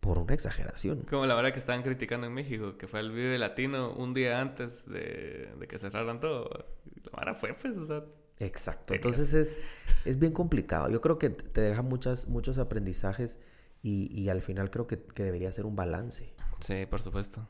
[0.07, 1.01] por una exageración.
[1.09, 4.41] Como la hora que estaban criticando en México, que fue el Vive Latino un día
[4.41, 6.65] antes de, de que cerraran todo.
[7.03, 8.03] La vara fue, pues, o sea,
[8.39, 8.93] Exacto.
[8.93, 9.59] Entonces es,
[10.05, 10.89] es bien complicado.
[10.89, 13.39] Yo creo que te deja muchas, muchos aprendizajes
[13.81, 16.33] y, y al final creo que, que debería ser un balance.
[16.59, 17.47] Sí, por supuesto.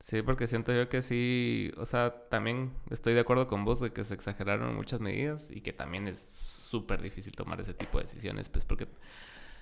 [0.00, 3.92] Sí, porque siento yo que sí, o sea, también estoy de acuerdo con vos de
[3.92, 8.04] que se exageraron muchas medidas y que también es súper difícil tomar ese tipo de
[8.04, 8.86] decisiones, pues porque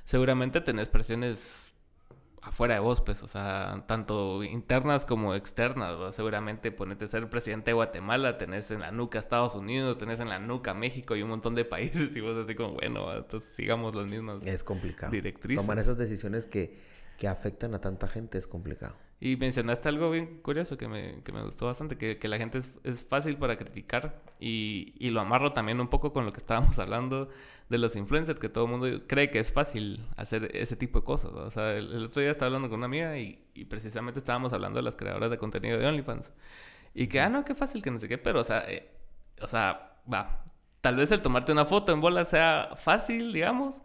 [0.05, 1.73] seguramente tenés presiones
[2.46, 7.70] afuera de vos, pues, o sea, tanto internas como externas, seguramente ponete a ser presidente
[7.70, 11.28] de Guatemala, tenés en la nuca Estados Unidos, tenés en la nuca México y un
[11.30, 15.11] montón de países y vos así como, bueno, entonces sigamos las mismas Es complicado.
[15.12, 15.61] directrices.
[15.61, 16.78] Tomar esas decisiones que,
[17.18, 18.94] que afectan a tanta gente es complicado.
[19.18, 22.59] Y mencionaste algo bien curioso que me, que me gustó bastante, que, que la gente
[22.59, 26.38] es, es fácil para criticar y, y lo amarro también un poco con lo que
[26.38, 27.31] estábamos hablando
[27.70, 31.05] de los influencers, que todo el mundo cree que es fácil hacer ese tipo de
[31.05, 31.33] cosas.
[31.33, 34.79] O sea, el, otro día estaba hablando con una amiga y, y precisamente estábamos hablando
[34.79, 36.33] de las creadoras de contenido de OnlyFans.
[36.94, 38.90] Y que, ah, no, qué fácil, que no sé qué, pero, o sea, eh,
[39.42, 40.44] o sea, va,
[40.81, 43.83] tal vez el tomarte una foto en bola sea fácil, digamos,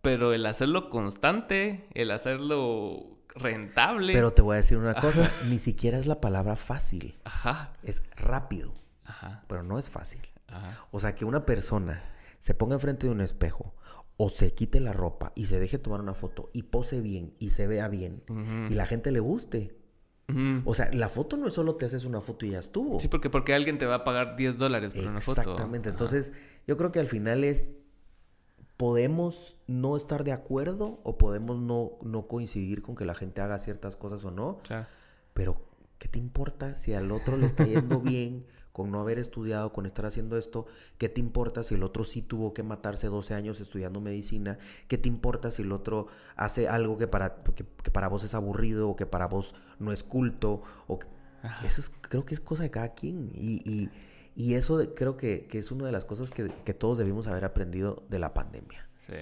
[0.00, 4.12] pero el hacerlo constante, el hacerlo rentable.
[4.12, 8.02] Pero te voy a decir una cosa, ni siquiera es la palabra fácil, Ajá, es
[8.16, 8.72] rápido,
[9.04, 10.20] ajá, pero no es fácil.
[10.48, 10.86] ajá.
[10.90, 12.02] O sea, que una persona
[12.38, 13.74] se ponga enfrente de un espejo
[14.16, 17.50] o se quite la ropa y se deje tomar una foto y pose bien y
[17.50, 18.22] se vea bien
[18.70, 19.76] y la gente le guste.
[20.28, 20.62] ujú.
[20.64, 22.98] O sea, la foto no es solo te haces una foto y ya estuvo.
[23.00, 25.40] Sí, porque, porque alguien te va a pagar 10 dólares por una foto.
[25.40, 25.88] Exactamente.
[25.88, 26.32] Entonces,
[26.66, 27.72] yo creo que al final es
[28.82, 33.60] podemos no estar de acuerdo o podemos no, no coincidir con que la gente haga
[33.60, 34.58] ciertas cosas o no.
[35.34, 35.62] Pero,
[36.00, 39.86] ¿qué te importa si al otro le está yendo bien con no haber estudiado, con
[39.86, 40.66] estar haciendo esto?
[40.98, 44.58] ¿Qué te importa si el otro sí tuvo que matarse 12 años estudiando medicina?
[44.88, 48.88] ¿Qué te importa si el otro hace algo que para, que, para vos es aburrido
[48.88, 50.64] o que para vos no es culto?
[50.88, 50.98] O
[51.64, 53.30] Eso creo que es cosa de cada quien.
[53.36, 53.90] Y, y,
[54.36, 58.02] eso creo que, que, es una de las cosas que, que, todos debimos haber aprendido
[58.08, 58.88] de la pandemia.
[58.98, 59.14] Sí.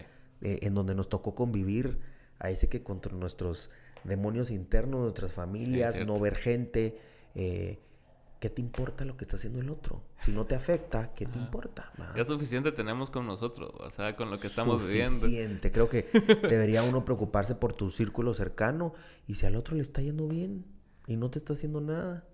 [0.42, 1.98] Eh, en donde nos tocó convivir
[2.38, 3.70] a ese que contra nuestros
[4.04, 6.98] demonios internos, nuestras familias, no ver gente.
[7.34, 7.78] Eh,
[8.38, 10.02] ¿Qué te importa lo que está haciendo el otro?
[10.18, 11.92] Si no te afecta, ¿qué te importa?
[12.16, 15.20] Ya suficiente tenemos con nosotros, o sea, con lo que estamos viviendo.
[15.20, 15.70] Suficiente.
[15.70, 16.08] Creo que
[16.48, 18.94] debería uno preocuparse por tu círculo cercano
[19.26, 20.64] y si al otro le está yendo bien
[21.06, 22.24] y no te está haciendo nada,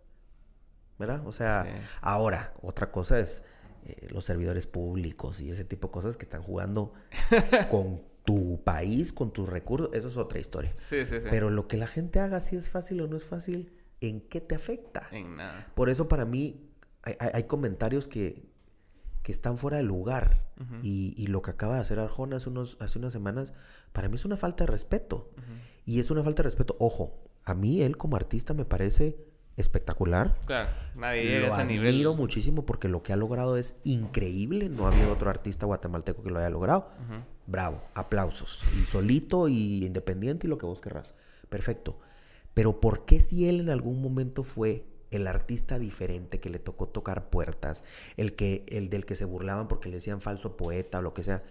[0.99, 1.27] ¿verdad?
[1.27, 1.67] O sea,
[2.01, 3.43] ahora, otra cosa es
[3.85, 6.93] eh, los servidores públicos y ese tipo de cosas que están jugando
[7.71, 10.75] con tu país, con tus recursos, eso es otra historia.
[10.79, 11.27] Sí, sí, sí.
[11.31, 14.41] Pero lo que la gente haga, si es fácil o no es fácil, ¿en qué
[14.41, 15.09] te afecta?
[15.13, 15.71] En nada.
[15.75, 16.69] Por eso para mí
[17.03, 18.45] hay, comentarios que,
[19.23, 20.45] que, están fuera de lugar.
[20.83, 23.53] y, lo que acaba de hacer Arjona hace, unos, hace unas semanas,
[23.93, 25.31] para mí es una falta de respeto.
[25.85, 26.77] Y es una falta de respeto.
[26.81, 29.17] Ojo, a mí él como artista me parece
[29.57, 30.37] espectacular.
[30.47, 31.95] Claro, nadie llega a ese nivel.
[31.95, 34.69] admiro muchísimo porque lo que ha logrado es increíble.
[34.69, 36.89] No ha habido otro artista guatemalteco que lo haya logrado.
[37.47, 38.63] Bravo, aplausos.
[38.75, 41.15] Y solito y independiente y lo que vos querrás.
[41.49, 41.99] Perfecto.
[42.55, 46.89] Pero ¿por qué si él en algún momento fue el artista diferente que le tocó
[46.89, 47.85] tocar puertas,
[48.17, 51.23] el que el del que se burlaban porque le decían falso poeta o lo que
[51.23, 51.43] sea?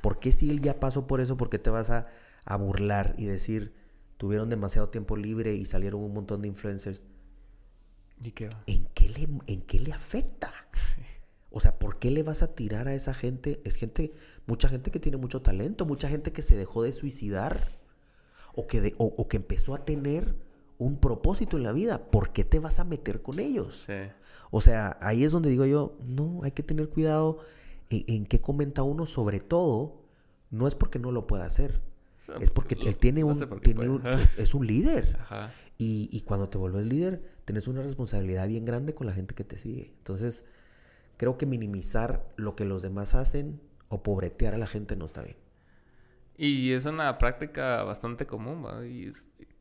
[0.00, 2.06] ¿Por qué si él ya pasó por eso, por qué te vas a,
[2.58, 3.72] burlar y decir
[4.16, 7.04] tuvieron demasiado tiempo libre y salieron un montón de influencers?
[8.22, 8.58] ¿Y qué va?
[8.66, 10.52] ¿En qué le, en qué le afecta?
[11.50, 13.60] O sea, ¿por qué le vas a tirar a esa gente?
[13.64, 14.12] Es gente,
[14.46, 17.60] mucha gente que tiene mucho talento, mucha gente que se dejó de suicidar
[18.54, 20.34] o que, o que empezó a tener
[20.82, 23.86] un propósito en la vida, ¿por qué te vas a meter con ellos?
[24.50, 27.38] O sea, ahí es donde digo yo, no, hay que tener cuidado
[27.90, 30.02] en, qué comenta uno, sobre todo,
[30.50, 31.80] no es porque no lo pueda hacer,
[32.40, 33.32] es porque él tiene un,
[34.38, 35.18] es, un líder.
[35.78, 39.58] Y, cuando te vuelves líder, tienes una responsabilidad bien grande con la gente que te
[39.58, 39.92] sigue.
[39.98, 40.46] Entonces,
[41.18, 45.20] creo que minimizar lo que los demás hacen o pobretear a la gente no está
[45.20, 45.36] bien.
[46.38, 48.86] Y es una práctica bastante común, ¿va?
[48.86, 49.10] Y,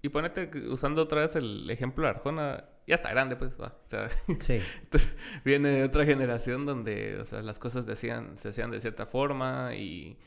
[0.01, 3.75] y ponete, usando otra vez el ejemplo de Arjona, ya está grande, pues, ¿va?
[3.83, 4.07] O sea,
[4.39, 4.61] sí.
[5.43, 9.75] viene de otra generación donde, o sea, las cosas decían, se hacían de cierta forma
[9.75, 10.17] y,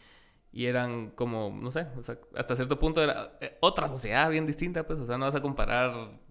[0.52, 4.44] y eran como, no sé, o sea, hasta cierto punto era eh, otra sociedad bien
[4.44, 6.23] distinta, pues, o sea, no vas a comparar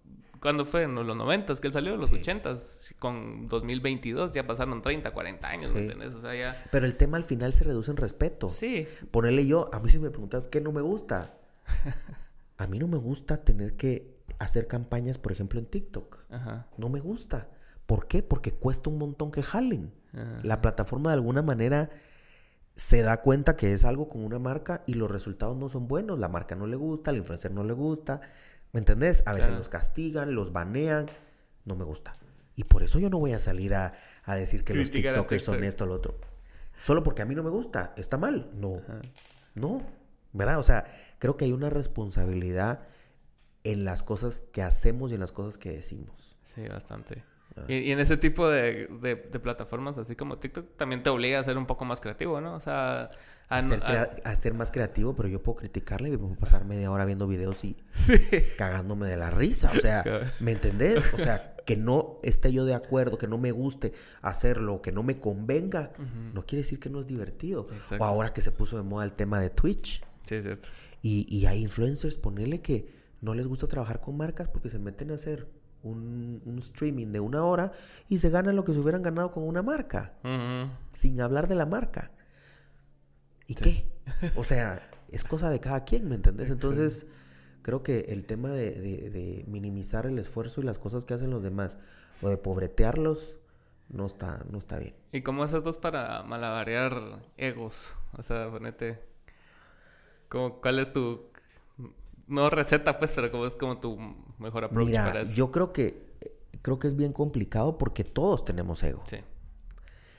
[0.44, 0.84] ¿Cuándo fue?
[0.84, 2.56] En los 90 que él salió, los 80
[3.00, 6.14] con 2022 ya pasaron 30, 40 años, ¿me entiendes?
[6.16, 6.62] O sea, ya...
[6.70, 8.50] Pero el tema al final se reduce en respeto.
[8.50, 8.86] Sí.
[9.10, 11.38] Ponerle yo, a mí si me preguntas qué no me gusta.
[12.58, 16.26] a mí no me gusta tener que hacer campañas, por ejemplo, en TikTok.
[16.30, 16.68] Ajá.
[16.76, 17.48] No me gusta.
[17.86, 18.22] ¿Por qué?
[18.22, 19.94] Porque cuesta un montón que jalen.
[20.44, 21.90] La plataforma de alguna manera
[22.76, 26.20] se da cuenta que es algo con una marca y los resultados no son buenos.
[26.20, 28.20] La marca no le gusta, al influencer no le gusta,
[28.74, 29.24] ¿Me entendés?
[29.26, 31.06] A veces los castigan, los banean.
[31.64, 32.14] No me gusta.
[32.56, 33.94] Y por eso yo no voy a salir a,
[34.28, 36.20] decir que los TikTokers son esto o lo otro.
[36.78, 37.94] Solo porque a mí no me gusta.
[37.98, 38.50] ¿Está mal?
[38.56, 38.82] No.
[39.56, 39.82] No.
[40.34, 40.58] ¿Verdad?
[40.60, 40.86] O sea,
[41.20, 42.88] creo que hay una responsabilidad
[43.64, 46.36] en las cosas que hacemos y en las cosas que decimos.
[46.42, 47.24] Sí, bastante.
[47.56, 47.66] Ah.
[47.68, 51.58] Y, en ese tipo de, de, plataformas, así como TikTok, también te obliga a ser
[51.58, 52.56] un poco más creativo, ¿no?
[52.56, 53.08] O sea,
[53.54, 57.64] a, ser, más creativo, pero yo puedo criticarle y puedo pasar media hora viendo videos
[57.64, 57.76] y
[58.58, 59.72] cagándome de la risa.
[59.76, 60.04] O sea,
[60.40, 61.14] ¿me entendés?
[61.14, 65.04] O sea, que no esté yo de acuerdo, que no me guste hacerlo, que no
[65.04, 65.92] me convenga,
[66.34, 67.68] no quiere decir que no es divertido.
[68.00, 70.04] O ahora que se puso de moda el tema de Twitch.
[70.26, 70.68] Sí, es cierto.
[71.02, 72.88] Y, y hay influencers, ponerle que
[73.22, 75.48] no les gusta trabajar con marcas porque se meten a hacer
[75.84, 77.72] un, streaming de una hora
[78.10, 80.14] y se ganan lo que se hubieran ganado con una marca.
[80.94, 82.12] Sin hablar de la marca.
[83.48, 83.92] ¿Y qué?
[84.36, 86.50] O sea, es cosa de cada quien, ¿me entendés?
[86.50, 87.08] Entonces,
[87.62, 91.78] creo que el tema de, minimizar el esfuerzo y las cosas que hacen los demás,
[92.22, 93.40] o de pobretearlos,
[93.90, 94.96] no está, no está bien.
[95.12, 97.96] ¿Y cómo haces vos para malabarear egos?
[98.18, 99.00] O sea, ponete...
[100.30, 101.30] Como, ¿Cuál es tu...
[102.28, 103.98] No receta, pues, pero cómo es como tu
[104.40, 105.34] mejor approach para eso?
[105.34, 106.14] Yo creo que
[106.64, 109.04] creo que es bien complicado porque todos tenemos ego.
[109.06, 109.18] Sí.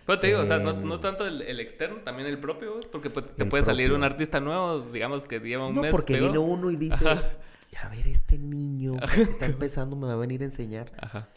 [0.07, 3.11] Pero te digo, o sea, no, no em, tanto el, externo, también el propio, porque
[3.11, 5.91] pues, te puede salir un artista nuevo, digamos, que lleva un no, mes.
[5.91, 10.17] porque viene uno y dice, a ver, este niño que está empezando me va a
[10.17, 10.93] venir a enseñar.
[10.99, 11.29] Ajá.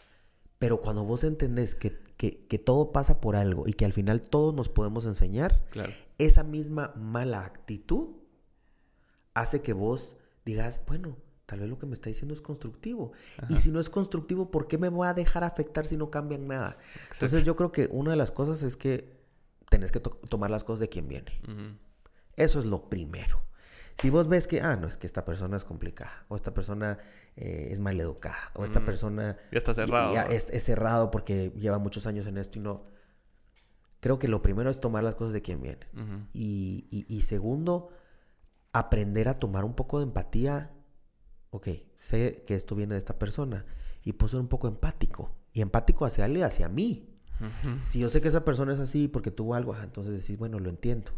[0.58, 4.22] Pero cuando vos entendés que, que, que, todo pasa por algo y que al final
[4.22, 5.92] todos nos podemos enseñar, claro.
[6.18, 8.16] esa misma mala actitud
[9.34, 11.16] hace que vos digas, bueno,
[11.48, 13.12] tal vez lo que me está diciendo es constructivo.
[13.48, 16.46] Y si no es constructivo, ¿por qué me voy a dejar afectar si no cambian
[16.46, 16.76] nada?
[17.14, 19.16] Entonces yo creo que una de las cosas es que
[19.70, 21.40] tenés que tomar las cosas de quien viene.
[22.36, 23.40] Eso es lo primero.
[23.98, 26.98] Si vos ves que, ah, no, es que esta persona es complicada, o esta persona
[27.34, 29.38] eh, es maleducada, o esta persona...
[29.50, 30.12] Ya está cerrado.
[30.12, 32.84] Ya es, cerrado porque lleva muchos años en esto y no...
[34.00, 35.86] Creo que lo primero es tomar las cosas de quien viene.
[36.34, 37.88] y, segundo,
[38.74, 40.72] aprender a tomar un poco de empatía.
[41.50, 43.64] Ok, sé que esto viene de esta persona
[44.04, 45.34] y puedo ser un poco empático.
[45.52, 47.14] Y empático hacia él y hacia mí.
[47.84, 50.70] Si yo sé que esa persona es así porque tuvo algo, entonces decís, bueno, lo
[50.70, 51.12] entiendo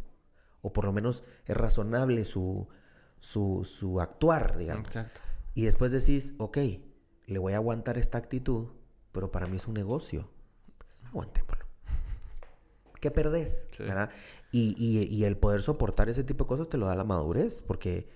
[0.63, 2.69] o por lo menos es razonable su,
[3.21, 4.87] su, actuar, digamos.
[4.87, 5.21] Exacto.
[5.55, 6.59] Y después decís, ok,
[7.27, 8.69] le voy a aguantar esta actitud,
[9.13, 10.31] pero para mí es un negocio.
[11.05, 11.67] Aguantémoslo.
[13.01, 13.67] ¿Qué perdés?
[14.53, 18.09] Y, y, el poder soportar ese tipo de cosas te lo da la madurez, porque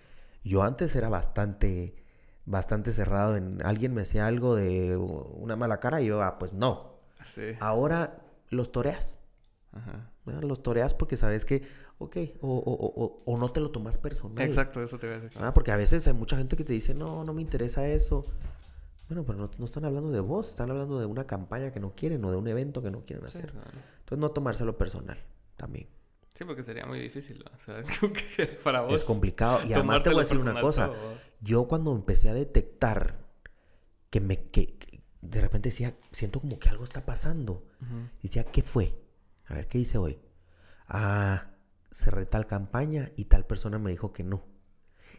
[0.43, 1.95] yo antes era bastante,
[2.47, 6.53] bastante cerrado en alguien me hacía algo de una mala cara y yo, ah, pues
[6.53, 6.95] no.
[7.61, 8.19] Ahora
[8.51, 9.21] los toreas.
[9.73, 10.11] Ajá.
[10.25, 11.63] Los toreas porque sabes que
[11.99, 14.45] ok, o, no te lo tomas personal.
[14.45, 15.41] Exacto, eso te voy a decir.
[15.43, 18.25] Ah, porque a veces hay mucha gente que te dice, no, no me interesa eso.
[19.09, 22.25] Bueno, pero no, están hablando de vos, están hablando de una campaña que no quieren
[22.25, 23.53] o de un evento que no quieren hacer.
[23.99, 25.19] Entonces no tomárselo personal
[25.57, 25.89] también.
[26.35, 27.83] Sí, porque sería muy difícil, O sea,
[28.65, 28.95] para vos.
[28.95, 29.65] Es complicado.
[29.65, 30.91] Y además te voy a decir una cosa.
[31.41, 33.19] Yo cuando empecé a detectar
[34.11, 34.77] que me que,
[35.21, 37.65] de repente decía, siento como que algo está pasando.
[38.23, 38.99] Decía, ¿qué fue?
[39.47, 40.19] A ver, ¿qué hice hoy?
[40.89, 41.51] Ah,
[41.93, 44.45] cerré tal campaña y tal persona me dijo que no.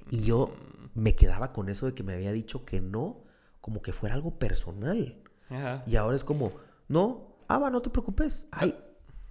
[0.10, 1.00] Y yo mm.
[1.00, 3.24] me quedaba con eso de que me había dicho que no,
[3.62, 5.22] como que fuera algo personal.
[5.88, 6.52] Y ahora es como,
[6.88, 8.76] no, Ava, no te preocupes, hay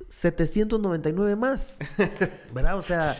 [0.08, 1.78] 799 más.
[2.52, 2.78] ¿Verdad?
[2.78, 3.16] O sea,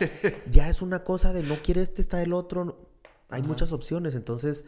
[0.49, 2.89] ya es una cosa de no quiere este, está el otro.
[3.29, 4.65] Hay muchas opciones, entonces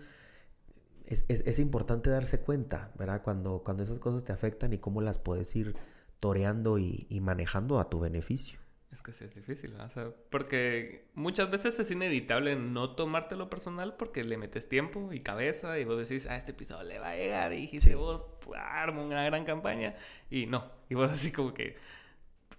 [1.05, 3.21] es, importante darse cuenta, ¿verdad?
[3.23, 5.75] Cuando, cuando esas cosas te afectan y cómo las puedes ir
[6.19, 8.59] toreando y manejando a tu beneficio.
[8.91, 13.97] Es que sí es difícil, o sea, porque muchas veces es inevitable no tomártelo personal
[13.97, 17.09] porque le metes tiempo y cabeza y vos decís, a ah, este episodio le va
[17.09, 18.23] a llegar y dijiste vos,
[18.55, 19.95] armo una gran campaña
[20.29, 21.75] y no, y vos así como que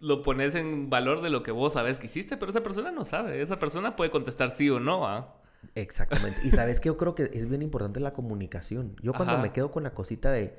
[0.01, 3.05] lo pones en valor de lo que vos sabes que hiciste, pero esa persona no
[3.05, 5.41] sabe, esa persona puede contestar sí o no, ¿ah?
[5.75, 8.97] Exactamente, y sabes que yo creo que es bien importante la comunicación.
[9.03, 10.57] Yo cuando me quedo con la cosita de,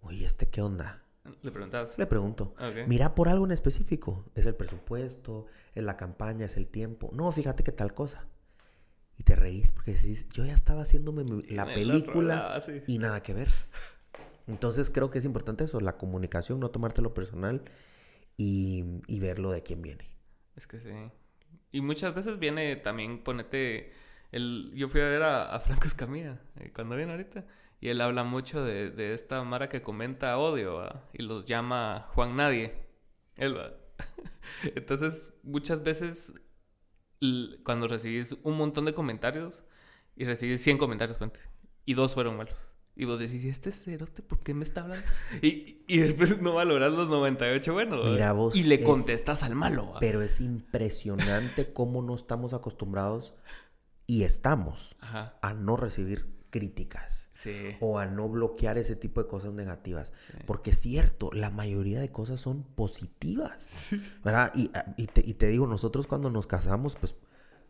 [0.00, 1.02] oye, ¿este qué onda?
[1.42, 1.98] ¿Le preguntas?
[1.98, 2.54] Le pregunto.
[2.86, 4.24] Mira por algo en específico.
[4.34, 5.46] ¿Es el presupuesto?
[5.74, 6.46] ¿Es la campaña?
[6.46, 7.10] ¿Es el tiempo?
[7.12, 8.26] No, fíjate que tal cosa.
[9.16, 13.48] Y te reís porque decís, yo ya estaba haciéndome la película y nada que ver.
[14.46, 17.62] Entonces creo que es importante eso, la comunicación, no tomártelo personal
[18.38, 20.06] y, verlo de quién viene.
[20.56, 20.92] Es que sí.
[21.72, 23.92] Y muchas veces viene también ponete...
[24.30, 27.46] El, yo fui a ver a, a Franco eh, cuando viene ahorita.
[27.80, 32.36] Y él habla mucho de, de esta Mara que comenta odio y los llama Juan
[32.36, 32.74] Nadie.
[33.36, 33.56] Él
[34.74, 36.32] Entonces, muchas veces
[37.64, 39.64] cuando recibís un montón de comentarios
[40.14, 41.18] y recibís 100 comentarios,
[41.84, 42.54] y dos fueron malos.
[42.98, 45.06] Y vos decís, ¿y este cerote por qué me está hablando?
[45.40, 48.04] Y, y después no valoras los 98 buenos.
[48.10, 49.94] Mira, vos y le contestas al malo.
[50.00, 53.34] Pero es impresionante cómo no estamos acostumbrados
[54.08, 57.28] y estamos a no recibir críticas
[57.80, 60.12] o a no bloquear ese tipo de cosas negativas.
[60.44, 63.90] Porque es cierto, la mayoría de cosas son positivas.
[64.24, 64.50] ¿verdad?
[64.56, 67.16] Y, ah, y, te, digo, nosotros cuando nos casamos, pues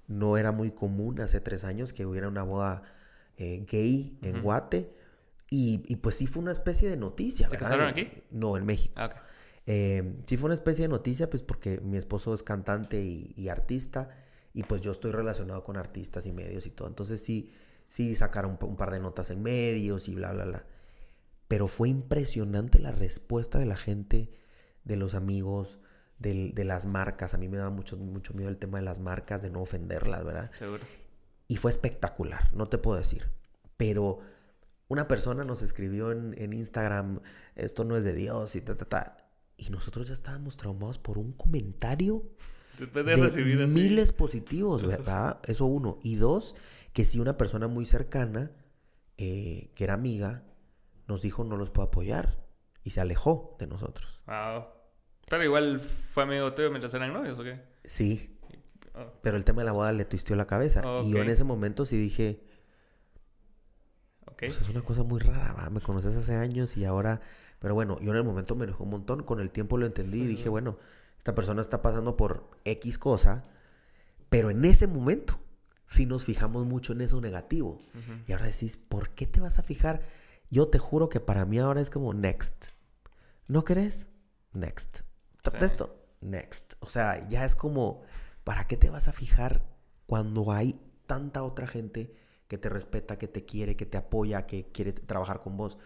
[0.06, 2.82] no era muy común hace tres años que hubiera una boda
[3.36, 4.96] eh, gay en Guate.
[5.50, 7.48] Y, pues sí fue una especie de noticia.
[7.48, 8.10] ¿Se casaron aquí?
[8.30, 8.94] No, en México.
[8.96, 9.14] Ah,
[9.66, 13.48] eh, sí fue una especie de noticia, pues porque mi esposo es cantante y, y
[13.48, 14.10] artista.
[14.52, 16.88] Y pues yo estoy relacionado con artistas y medios y todo.
[16.88, 17.50] Entonces sí
[17.88, 20.64] sí sacaron un, par de notas en medios y bla, bla, bla.
[21.48, 24.30] Pero fue impresionante la respuesta de la gente,
[24.84, 25.78] de los amigos,
[26.18, 27.32] de, las marcas.
[27.32, 30.24] A mí me daba mucho, mucho miedo el tema de las marcas, de no ofenderlas,
[30.24, 30.50] ¿verdad?
[30.58, 30.84] Seguro.
[31.48, 33.30] Y fue espectacular, no te puedo decir.
[33.78, 34.18] Pero
[34.88, 37.20] una persona nos escribió en, Instagram,
[37.54, 39.16] esto no es de Dios y ta, ta, ta.
[39.56, 42.24] Y nosotros ya estábamos traumados por un comentario.
[42.78, 45.40] Después de, recibir miles positivos, ¿verdad?
[45.46, 45.98] Eso uno.
[46.02, 46.56] Y dos,
[46.92, 48.52] que si una persona muy cercana,
[49.18, 50.44] eh, que era amiga,
[51.06, 52.38] nos dijo no los puedo apoyar
[52.82, 54.22] y se alejó de nosotros.
[54.26, 54.64] Wow.
[55.28, 57.60] Pero igual fue amigo tuyo mientras eran novios, ¿o qué?
[57.84, 58.38] Sí.
[58.94, 59.12] Oh.
[59.20, 60.80] Pero el tema de la boda le twistió la cabeza.
[61.04, 62.47] Y yo en ese momento sí dije...
[64.38, 64.50] Okay.
[64.50, 65.68] Pues es una cosa muy rara, ¿va?
[65.68, 67.20] Me conoces hace años y ahora...
[67.58, 69.24] Pero bueno, yo en el momento me enojó un montón.
[69.24, 70.78] Con el tiempo lo entendí y dije, bueno,
[71.18, 73.42] esta persona está pasando por X cosa,
[74.28, 75.40] pero en ese momento
[75.86, 77.78] sí nos fijamos mucho en eso negativo.
[78.28, 80.02] Y ahora decís, ¿por qué te vas a fijar?
[80.50, 82.66] Yo te juro que para mí ahora es como next.
[83.48, 84.06] ¿No querés?
[84.52, 85.00] Next.
[85.60, 86.00] esto?
[86.20, 86.74] Next.
[86.78, 88.02] O sea, ya es como,
[88.44, 89.66] ¿para qué te vas a fijar
[90.06, 92.14] cuando hay tanta otra gente
[92.48, 95.78] que te respeta, que te quiere, que te apoya, que quiere trabajar con vos?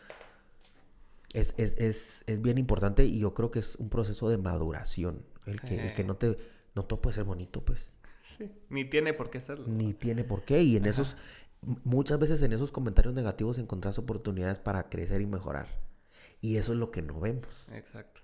[1.34, 5.24] Es, es, bien importante y yo creo que es un proceso de maduración.
[5.46, 6.36] El, que, que no te
[6.74, 7.94] no todo puede ser bonito, pues.
[8.68, 9.66] Ni tiene por qué serlo.
[9.66, 10.62] Ni tiene por qué.
[10.62, 11.16] Y en esos,
[11.84, 15.68] muchas veces en esos comentarios negativos encontrás oportunidades para crecer y mejorar.
[16.40, 17.68] Y eso es lo que no vemos.
[17.72, 18.22] Exacto.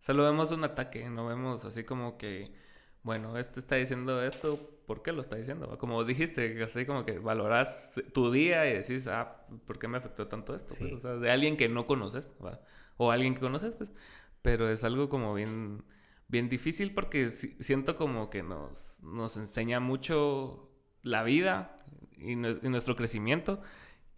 [0.00, 2.52] O sea, lo vemos un ataque, no vemos así como que,
[3.02, 5.78] bueno, este está diciendo esto, ¿por qué lo está diciendo?
[5.78, 10.28] Como dijiste, así como que valoras tu día y decís, ah, ¿por qué me afectó
[10.28, 10.74] tanto esto?
[10.78, 12.34] Pues, o sea, de alguien que no conoces,
[12.96, 13.90] o alguien que conoces, pues.
[14.42, 15.84] Pero es algo como bien
[16.30, 20.70] bien difícil porque siento como que nos, nos enseña mucho
[21.02, 21.76] la vida
[22.16, 23.60] y, nuestro crecimiento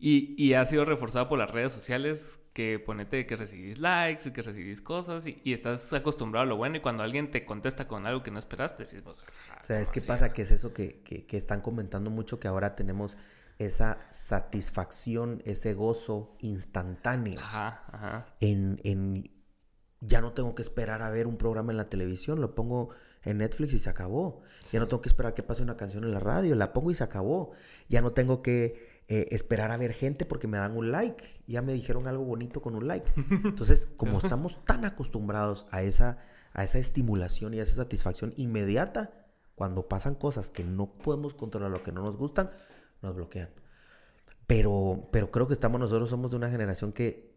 [0.05, 4.32] y, y, ha sido reforzado por las redes sociales que ponete que recibís likes y
[4.32, 8.05] que recibís cosas y, estás acostumbrado a lo bueno y cuando alguien te contesta con
[8.05, 10.72] algo que no esperaste, decís, pues, ah, o sea, es que pasa que es eso
[10.72, 13.16] que, que, que están comentando mucho que ahora tenemos
[13.61, 18.26] esa satisfacción, ese gozo instantáneo ajá, ajá.
[18.40, 19.30] En, en,
[20.00, 22.90] ya no tengo que esperar a ver un programa en la televisión, lo pongo
[23.22, 24.42] en Netflix y se acabó.
[24.72, 26.96] Ya no tengo que esperar que pase una canción en la radio, la pongo y
[26.96, 27.53] se acabó.
[27.88, 31.24] Ya no tengo que eh, esperar a ver gente porque me dan un like.
[31.46, 33.12] Ya me dijeron algo bonito con un like.
[33.44, 36.18] Entonces, como estamos tan acostumbrados a esa,
[36.53, 39.12] a esa estimulación y a esa satisfacción inmediata,
[39.55, 42.50] cuando pasan cosas que no podemos controlar o que no nos gustan,
[43.03, 43.50] nos bloquean.
[44.46, 47.32] Pero, pero creo que estamos nosotros somos de una generación que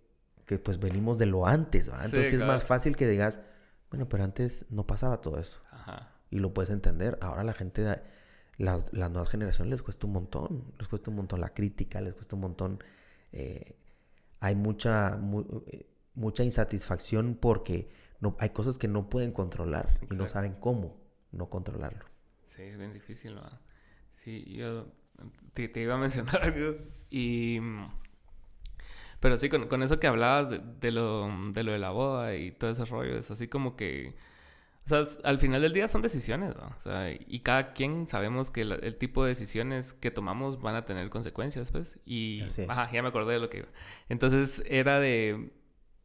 [0.46, 3.42] que pues venimos de lo antes, Entonces es más fácil que digas,
[3.90, 5.60] bueno, pero antes no pasaba todo eso.
[5.72, 6.12] Ajá.
[6.30, 7.18] Y lo puedes entender.
[7.22, 8.02] Ahora la gente,
[8.58, 10.74] las, las nuevas generaciones les cuesta un montón.
[10.80, 12.84] Les cuesta un montón la crítica, les cuesta un montón.
[13.32, 13.76] Eh,
[14.40, 15.20] hay mucha,
[15.68, 17.90] eh, mucha insatisfacción porque
[18.20, 20.98] no, hay cosas que no pueden controlar y no saben cómo
[21.32, 22.06] no controlarlo.
[22.48, 23.42] Sí, es bien difícil, ¿no?
[24.16, 24.88] Sí, yo
[25.54, 26.78] te, te iba a mencionar algo
[27.10, 27.60] y
[29.20, 32.70] pero sí, con, eso que hablabas de, lo, de lo de la boda y todo
[32.70, 34.16] ese rollo, es así como que...
[34.86, 36.68] O sea, al final del día son decisiones, ¿no?
[36.78, 40.86] O sea, y cada quien sabemos que el tipo de decisiones que tomamos van a
[40.86, 42.00] tener consecuencias, pues.
[42.06, 42.44] Y...
[42.68, 43.68] Ajá, ya me acordé de lo que iba.
[44.10, 45.52] Entonces, era de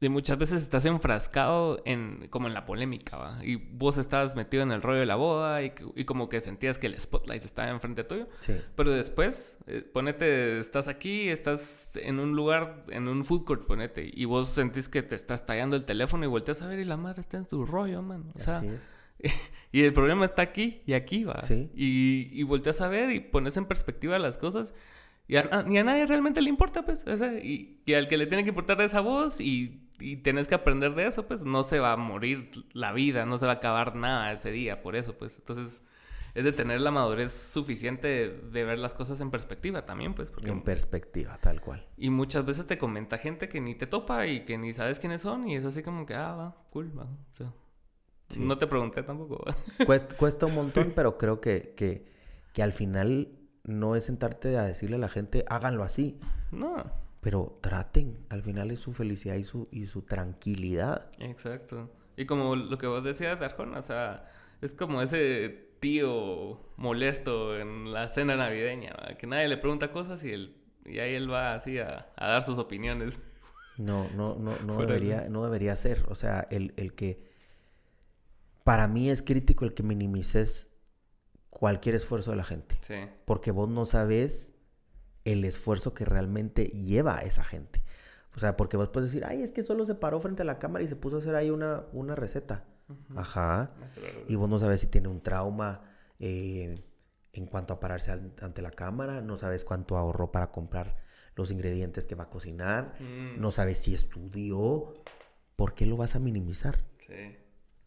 [0.01, 3.45] de muchas veces estás enfrascado en como en la polémica, ¿va?
[3.45, 6.79] Y vos estás metido en el rollo de la boda y, y como que sentías
[6.79, 8.27] que el spotlight estaba enfrente tuyo.
[8.39, 8.55] Sí.
[8.77, 14.11] Pero después, eh, ponete, estás aquí, estás en un lugar, en un food court, ponete,
[14.11, 16.97] y vos sentís que te estás tallando el teléfono y volteas a ver y la
[16.97, 18.25] madre está en su rollo, man.
[18.35, 18.63] O sea,
[19.71, 21.43] y el problema está aquí y aquí, va.
[21.43, 21.71] Sí.
[21.75, 24.73] Y, y volteas a ver y pones en perspectiva las cosas.
[25.29, 27.05] Y a, ni a nadie realmente le importa, pues.
[27.07, 30.49] O sea, y, y, al que le tiene que importar esa voz y y tienes
[30.49, 33.53] que aprender de eso, pues no se va a morir la vida, no se va
[33.53, 35.39] a acabar nada ese día por eso, pues.
[35.39, 35.85] Entonces,
[36.35, 40.31] es de tener la madurez suficiente de, ver las cosas en perspectiva también, pues.
[40.31, 41.87] Porque, en perspectiva, tal cual.
[41.97, 45.21] Y muchas veces te comenta gente que ni te topa y que ni sabes quiénes
[45.23, 47.05] son y es así como que, ah, va, cool, va.
[47.05, 47.53] O sea,
[48.39, 49.45] No te pregunté tampoco.
[49.87, 52.07] Cuesta, cuesta un montón, pero creo que, que,
[52.53, 56.19] que al final no es sentarte a decirle a la gente, háganlo así.
[56.51, 56.77] No
[57.21, 61.11] pero traten, al final es su felicidad y su, y su tranquilidad.
[61.19, 61.91] Exacto.
[62.17, 67.59] Y como lo que vos decías de Arjona, o sea, es como ese tío molesto
[67.59, 71.55] en la cena navideña, que nadie le pregunta cosas y, él, y ahí él va
[71.55, 73.19] así a, dar sus opiniones.
[73.79, 76.05] No, no, no, no, debería, no debería ser.
[76.09, 77.25] O sea, el, el que...
[78.63, 80.77] Para mí es crítico el que minimices
[81.49, 82.77] cualquier esfuerzo de la gente.
[82.83, 82.97] Sí.
[83.25, 84.53] Porque vos no sabes
[85.25, 87.83] el esfuerzo que realmente lleva a esa gente.
[88.35, 90.59] O sea, porque vos puedes decir, ay, es que solo se paró frente a la
[90.59, 92.65] cámara y se puso a hacer ahí una, una receta.
[93.15, 93.73] Ajá.
[94.29, 95.83] Y vos no sabes si tiene un trauma
[96.19, 96.85] eh,
[97.33, 100.97] en cuanto a pararse ante la cámara, no sabes cuánto ahorró para comprar
[101.37, 103.41] los ingredientes que va a cocinar, mm.
[103.41, 104.95] no sabes si estudió.
[105.57, 106.85] ¿Por qué lo vas a minimizar?
[106.99, 107.37] Sí.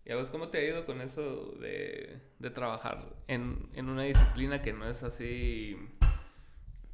[0.05, 4.03] ¿Y a vos cómo te ha ido con eso de, de trabajar en, en una
[4.03, 5.77] disciplina que no es así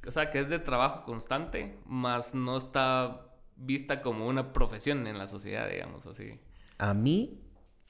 [0.08, 3.26] o sea, que es de trabajo constante, más no está
[3.56, 6.40] vista como una profesión en la sociedad, digamos así.
[6.78, 7.42] A mí,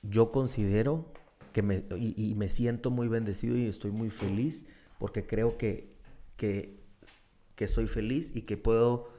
[0.01, 1.13] yo considero
[1.53, 4.65] que me, y, me siento muy bendecido y estoy muy feliz
[4.97, 5.89] porque creo que,
[6.35, 6.79] que,
[7.55, 9.09] que soy feliz y que puedo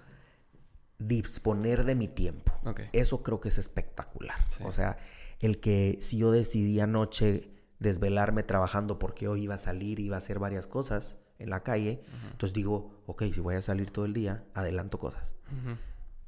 [0.98, 2.52] disponer de mi tiempo.
[2.92, 4.36] Eso creo que es espectacular.
[4.64, 4.98] O sea,
[5.38, 10.18] el que si yo decidí anoche desvelarme trabajando porque hoy iba a salir, iba a
[10.18, 14.12] hacer varias cosas en la calle, entonces digo, ok, si voy a salir todo el
[14.12, 15.34] día, adelanto cosas.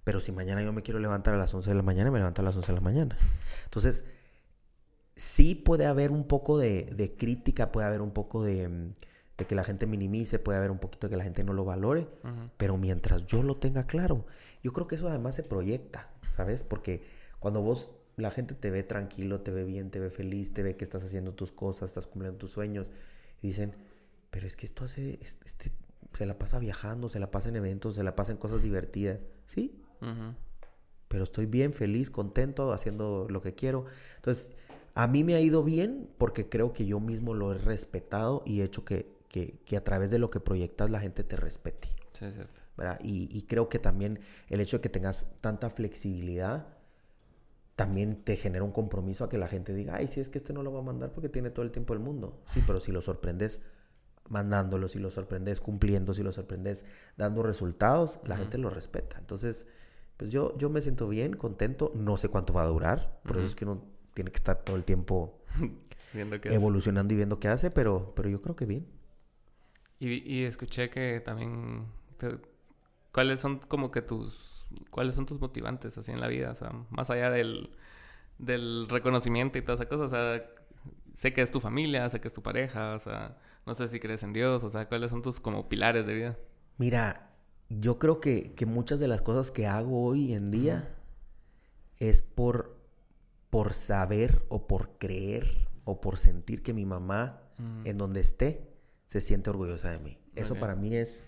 [0.04, 2.42] Pero si mañana yo me quiero levantar a las 11 de la mañana, me levanto
[2.42, 3.16] a las 11 de la mañana.
[3.64, 4.04] Entonces,
[5.14, 8.92] sí puede haber un poco de, crítica, puede haber un poco de,
[9.36, 12.08] que la gente minimice, puede haber un poquito de que la gente no lo valore,
[12.56, 14.26] pero mientras yo lo tenga claro,
[14.62, 16.62] yo creo que eso además se proyecta, ¿sabes?
[16.62, 17.04] Porque
[17.38, 20.76] cuando vos, la gente te ve tranquilo, te ve bien, te ve feliz, te ve
[20.76, 22.90] que estás haciendo tus cosas, estás cumpliendo tus sueños,
[23.40, 23.74] y dicen,
[24.32, 25.70] pero es que esto hace, este,
[26.14, 29.20] se la pasa viajando, se la pasa en eventos, se la pasa en cosas divertidas,
[29.46, 29.78] ¿sí?
[31.06, 33.84] Pero estoy bien, feliz, contento, haciendo lo que quiero.
[34.16, 34.50] Entonces,
[34.94, 38.62] a mí me ha ido bien porque creo que yo mismo lo he respetado y
[38.62, 41.88] he hecho que, que, a través de lo que proyectas la gente te respete.
[42.14, 42.62] Sí, es cierto.
[43.02, 44.18] Y, creo que también
[44.48, 46.68] el hecho de que tengas tanta flexibilidad
[47.76, 50.54] también te genera un compromiso a que la gente diga, ay, si es que este
[50.54, 52.42] no lo va a mandar porque tiene todo el tiempo del mundo.
[52.46, 53.60] Sí, pero si lo sorprendes
[54.32, 56.86] mandándolo, si lo sorprendes cumpliendo, si lo sorprendes
[57.18, 59.18] dando resultados, la gente lo respeta.
[59.18, 59.66] Entonces,
[60.16, 61.92] pues yo, yo me siento bien, contento.
[61.94, 64.76] No sé cuánto va a durar, por eso es que uno tiene que estar todo
[64.76, 65.44] el tiempo
[66.44, 68.86] evolucionando y viendo qué hace, pero, pero yo creo que bien.
[70.00, 71.86] Y, escuché que también...
[73.12, 74.66] ¿Cuáles son como que tus...
[74.90, 76.50] ¿Cuáles son tus motivantes así en la vida?
[76.50, 77.70] O sea, más allá del,
[78.38, 80.06] del reconocimiento y todas esas cosas.
[80.06, 80.44] O sea,
[81.14, 84.00] sé que es tu familia, sé que es tu pareja, o sea, no sé si
[84.00, 86.38] crees en Dios, o sea, ¿cuáles son tus como pilares de vida?
[86.78, 87.30] Mira,
[87.68, 90.94] yo creo que, que muchas de las cosas que hago hoy en día
[91.98, 92.76] es por,
[93.50, 95.46] por saber o por creer
[95.84, 97.38] o por sentir que mi mamá,
[97.84, 98.72] en donde esté,
[99.06, 100.18] se siente orgullosa de mí.
[100.34, 101.22] Eso para mí es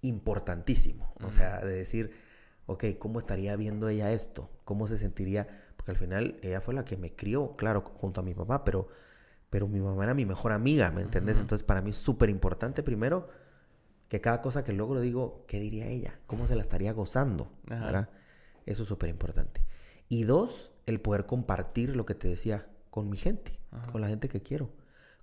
[0.00, 1.12] importantísimo.
[1.22, 2.12] O sea, de decir,
[2.66, 4.50] ok, ¿cómo estaría viendo ella esto?
[4.64, 5.48] ¿Cómo se sentiría?
[5.76, 8.88] Porque al final ella fue la que me crió, claro, junto a mi papá, pero,
[9.50, 11.38] pero mi mamá era mi mejor amiga, ¿me entiendes?
[11.38, 13.28] Entonces para mí es súper importante primero
[14.08, 16.18] que cada cosa que logro digo, ¿qué diría ella?
[16.26, 17.50] ¿Cómo se la estaría gozando?
[17.64, 18.08] ¿verdad?
[18.64, 19.60] Eso es súper importante.
[20.08, 23.58] Y dos, el poder compartir lo que te decía con mi gente,
[23.92, 24.70] con la gente que quiero,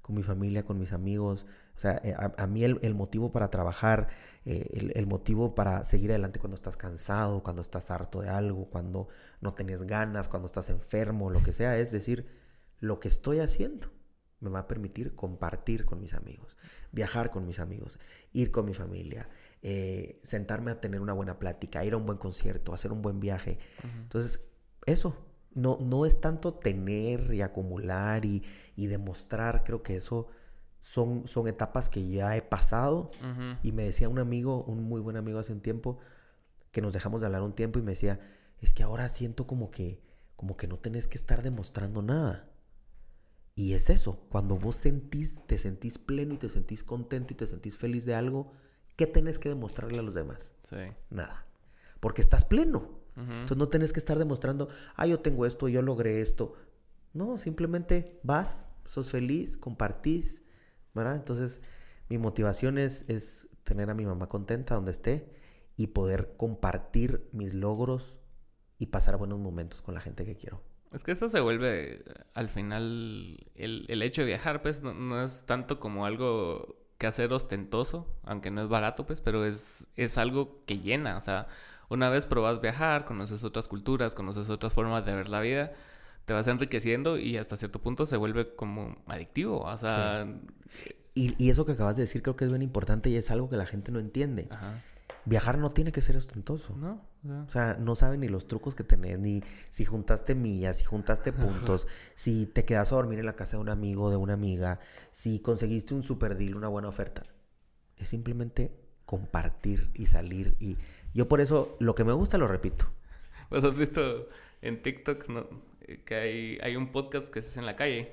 [0.01, 1.45] con mi familia, con mis amigos,
[1.75, 4.09] o sea, eh, a, mí el, motivo para trabajar,
[4.45, 9.07] eh, el, motivo para seguir adelante cuando estás cansado, cuando estás harto de algo, cuando
[9.41, 12.27] no tienes ganas, cuando estás enfermo, lo que sea, es decir,
[12.79, 13.87] lo que estoy haciendo
[14.43, 16.57] me va a permitir compartir con mis amigos,
[16.91, 17.99] viajar con mis amigos,
[18.31, 19.29] ir con mi familia,
[19.61, 23.19] eh, sentarme a tener una buena plática, ir a un buen concierto, hacer un buen
[23.19, 23.57] viaje.
[24.01, 24.45] Entonces,
[24.85, 25.15] eso,
[25.53, 28.43] no, no es tanto tener y acumular y,
[28.75, 30.27] y demostrar, creo que eso
[30.83, 33.09] son, son etapas que ya he pasado.
[33.63, 35.97] Y me decía un amigo, un muy buen amigo hace un tiempo,
[36.71, 38.19] que nos dejamos de hablar un tiempo y me decía,
[38.59, 40.01] es que ahora siento como que,
[40.35, 42.49] como que no tenés que estar demostrando nada.
[43.55, 47.45] Y es eso, cuando vos sentís, te sentís pleno y te sentís contento y te
[47.45, 48.51] sentís feliz de algo,
[48.95, 50.53] ¿qué tenés que demostrarle a los demás?
[50.63, 50.77] Sí.
[51.09, 51.45] Nada.
[51.99, 53.03] Porque estás pleno.
[53.15, 56.55] Entonces no tenés que estar demostrando, ah, yo tengo esto, yo logré esto.
[57.13, 60.41] No, simplemente vas, sos feliz, compartís,
[60.95, 61.15] ¿verdad?
[61.15, 61.61] Entonces,
[62.09, 65.31] mi motivación es, es tener a mi mamá contenta donde esté
[65.75, 68.19] y poder compartir mis logros
[68.79, 70.61] y pasar buenos momentos con la gente que quiero.
[70.93, 72.03] Es que esto se vuelve,
[72.35, 77.33] al final, el, el hecho de viajar, pues, no, es tanto como algo que hacer
[77.33, 81.17] ostentoso, aunque no es barato, pues, pero es, es algo que llena.
[81.17, 81.47] O sea,
[81.89, 85.73] una vez probas viajar, conoces otras culturas, conoces otras formas de ver la vida,
[86.25, 89.61] te vas enriqueciendo y hasta cierto punto se vuelve como adictivo.
[89.61, 90.27] O sea.
[91.15, 93.49] Y, y, eso que acabas de decir creo que es bien importante y es algo
[93.49, 94.47] que la gente no entiende.
[95.25, 96.75] Viajar no tiene que ser ostentoso.
[96.75, 97.01] No.
[97.45, 101.31] O sea, no saben ni los trucos que tenés, ni si juntaste millas, si juntaste
[101.31, 104.79] puntos, si te quedas a dormir en la casa de un amigo, de una amiga,
[105.11, 107.23] si conseguiste un super deal, una buena oferta.
[107.95, 110.57] Es simplemente compartir y salir.
[110.59, 110.77] Y
[111.13, 112.91] yo por eso lo que me gusta lo repito.
[113.47, 114.27] Pues has visto
[114.61, 115.47] en TikTok, ¿no?
[116.05, 118.11] que hay, hay un podcast que es en la calle,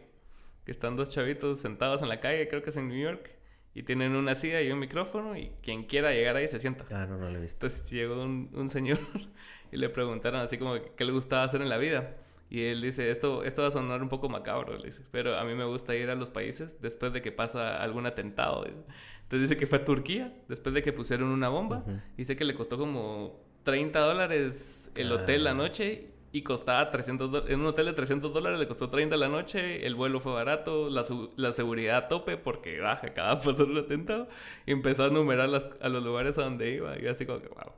[0.65, 3.31] que están dos chavitos sentados en la calle, creo que es en New York,
[3.75, 6.85] y tienen una silla y un micrófono, y quien quiera llegar ahí se sienta.
[6.91, 7.67] Ah, no, no lo he visto.
[7.67, 8.99] Entonces llegó un, un señor
[9.73, 12.17] y le preguntaron así como qué le gustaba hacer en la vida.
[12.51, 15.45] Y él dice, esto, esto va a sonar un poco macabro, le dice, pero a
[15.45, 18.67] mí me gusta ir a los países después de que pasa algún atentado.
[18.67, 22.45] Entonces dice que fue a Turquía, después de que pusieron una bomba, y dice que
[22.45, 25.55] le costó como 30 dólares el hotel la ah.
[25.55, 29.87] noche y costaba 300 en un hotel de 300 dólares le costó 30 la noche,
[29.87, 31.05] el vuelo fue barato, la,
[31.37, 34.29] la seguridad a tope porque baja, acaba de pasar un atentado
[34.67, 37.49] y empezó a numerar las, a los lugares a donde iba y así como que
[37.49, 37.73] wow.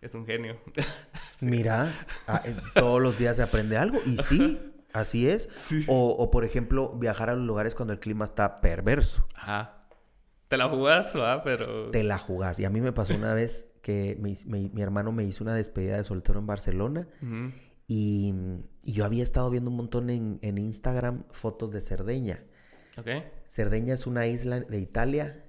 [0.00, 0.56] es un genio.
[1.40, 3.98] Mira, ah, eh, todos los días se aprende algo.
[4.06, 4.58] Y sí,
[4.92, 5.48] así es.
[5.88, 9.26] O, o, por ejemplo, viajar a los lugares cuando el clima está perverso.
[9.34, 9.80] Ajá.
[10.48, 11.42] Te la jugás, ¿va?
[11.42, 11.90] Pero...
[11.90, 12.60] Te la jugás.
[12.60, 16.04] Y a mí me pasó una vez que mi, hermano me hizo una despedida de
[16.04, 17.06] soltero en Barcelona.
[17.86, 18.34] Y,
[18.82, 22.42] y yo había estado viendo un montón en, en Instagram fotos de Cerdeña.
[23.46, 25.44] Cerdeña es una isla de Italia.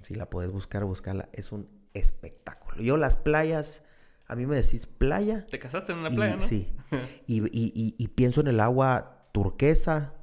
[0.00, 1.28] Si la puedes buscar, buscarla.
[1.32, 2.82] Es un espectáculo.
[2.82, 3.84] Yo las playas,
[4.26, 5.46] a mí me decís playa.
[5.46, 6.40] Te casaste en una y- playa, ¿no?
[6.40, 6.74] Sí.
[7.28, 10.14] Y, y- y- y pienso en el agua turquesa.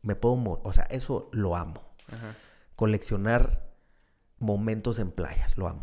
[0.00, 0.62] Me puedo morir.
[0.64, 1.82] O sea, eso lo amo.
[2.10, 2.34] Ajá.
[2.76, 3.66] Coleccionar
[4.38, 5.82] momentos en playas, lo amo.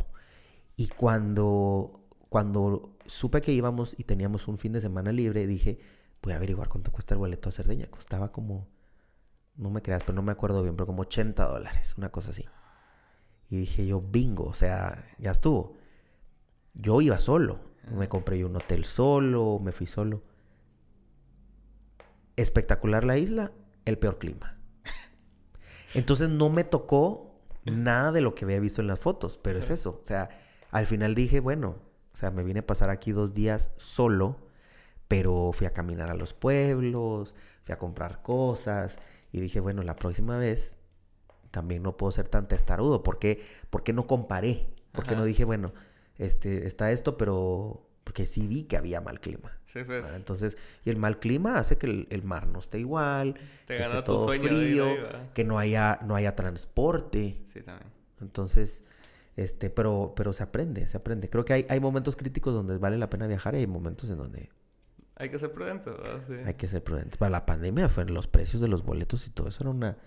[0.76, 5.80] Y cuando, cuando supe que íbamos y teníamos un fin de semana libre, dije,
[6.22, 7.88] voy a averiguar cuánto cuesta el boleto a Cerdeña.
[7.88, 8.68] Costaba como,
[9.56, 12.46] no me creas, pero no me acuerdo bien, pero como 80 dólares, una cosa así.
[13.50, 15.76] Y dije yo, bingo, o sea, ya estuvo.
[16.74, 17.60] Yo iba solo.
[17.92, 20.24] Me compré yo un hotel solo, me fui solo.
[22.36, 23.52] Espectacular la isla,
[23.86, 24.58] el peor clima.
[25.94, 29.70] Entonces no me tocó nada de lo que había visto en las fotos, pero es
[29.70, 30.00] eso.
[30.02, 30.30] O sea,
[30.74, 31.76] al final dije, bueno,
[32.14, 34.38] o sea, me vine a pasar aquí dos días solo,
[35.08, 38.98] pero fui a caminar a los pueblos, fui a comprar cosas
[39.32, 40.80] y dije, bueno, la próxima vez
[41.52, 43.04] también no puedo ser tan testarudo.
[43.04, 44.66] ¿Por qué, ¿Por qué no comparé?
[44.92, 45.74] ¿Por qué no dije, bueno,
[46.18, 49.56] este, está esto, pero porque sí vi que había mal clima.
[49.66, 49.88] Sí, pues.
[49.88, 50.16] ¿verdad?
[50.16, 53.82] Entonces, y el mal clima hace que el, el mar no esté igual, Te que
[53.84, 54.88] esté todo frío,
[55.36, 57.44] que no haya, no haya transporte.
[57.54, 57.92] Sí, también.
[58.22, 58.84] Entonces,
[59.36, 61.30] este, pero, pero se aprende, se aprende.
[61.30, 64.18] Creo que hay, hay momentos críticos donde vale la pena viajar y hay momentos en
[64.18, 64.50] donde
[65.16, 66.22] Hay que ser prudente, ¿verdad?
[66.28, 66.34] Sí.
[66.46, 67.18] hay que ser prudentes.
[67.18, 69.98] Para la pandemia fue los precios de los boletos y todo eso era una,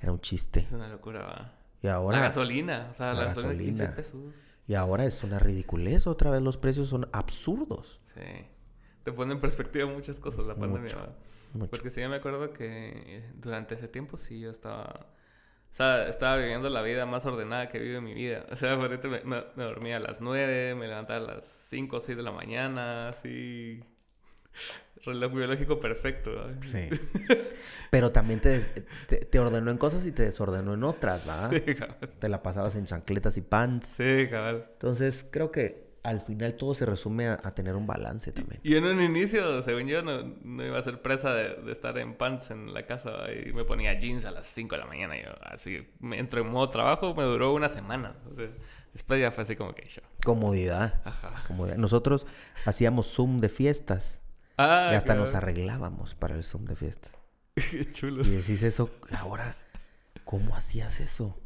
[0.00, 0.60] era un chiste.
[0.60, 1.52] Es una locura, ¿verdad?
[1.82, 3.96] Y La ahora, gasolina, o sea, la, la gasolina, 15 gasolina.
[3.96, 4.34] pesos.
[4.66, 6.06] y ahora es una ridiculez.
[6.06, 8.00] Otra vez los precios son absurdos.
[8.14, 8.20] Sí.
[9.02, 10.96] Te pone en perspectiva muchas cosas la pandemia,
[11.52, 11.70] Mucho.
[11.70, 15.06] Porque sí, yo me acuerdo que durante ese tiempo sí yo estaba...
[15.74, 18.46] O sea, estaba viviendo la vida más ordenada que vivo en mi vida.
[18.48, 22.00] O sea, me, me- me dormía a las 9, me levantaba a las 5 o
[22.00, 23.82] 6 de la mañana, así...
[25.04, 26.30] Reloj biológico perfecto.
[26.30, 26.54] ¿verdad?
[26.60, 26.88] Sí.
[27.90, 28.72] Pero también te, des-
[29.08, 31.50] te, te ordenó en cosas y te desordenó en otras, ¿verdad?
[31.66, 31.96] Sí, cabal.
[32.20, 33.88] Te la pasabas en chancletas y pants.
[33.88, 34.68] Sí, cabal.
[34.74, 38.60] Entonces, creo que al final todo se resume a, a tener un balance también.
[38.62, 41.98] Y en un inicio, según yo, no, no iba a ser presa de, de estar
[41.98, 45.20] en pants en la casa y me ponía jeans a las 5 de la mañana.
[45.20, 48.16] Yo, así, me en modo trabajo, me duró una semana.
[48.30, 48.48] O sea,
[48.92, 50.02] después ya fue así como que yo.
[50.24, 51.02] Comodidad.
[51.04, 51.32] Ajá.
[51.48, 51.76] comodidad.
[51.76, 52.26] Nosotros
[52.64, 54.20] hacíamos Zoom de fiestas
[54.56, 57.12] Ah, y hasta nos arreglábamos para el Zoom de fiestas.
[57.54, 58.22] Qué chulo.
[58.22, 59.56] Y decís eso, ahora,
[60.24, 61.40] ¿cómo hacías eso?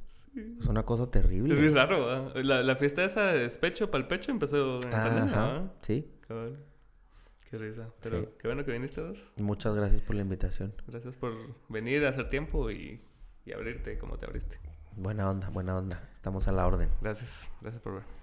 [0.59, 1.71] Es una cosa Es terrible.
[1.71, 2.37] raro, ¿verdad?
[2.43, 5.31] La, la fiesta esa de despecho para el pecho empezó en
[5.81, 6.07] sí.
[6.27, 6.65] Cabal.
[7.51, 7.89] Qué risa.
[8.03, 8.29] Pero Sí.
[8.39, 9.19] qué bueno que viniste vos.
[9.37, 10.75] Muchas gracias por la invitación.
[10.87, 11.33] Gracias por
[11.69, 13.01] venir a hacer tiempo y,
[13.47, 14.59] y abrirte como te abriste.
[14.97, 16.09] Buena onda, buena onda.
[16.13, 16.91] Estamos a la orden.
[17.01, 17.51] Gracias.
[17.63, 18.18] Gracias por ver.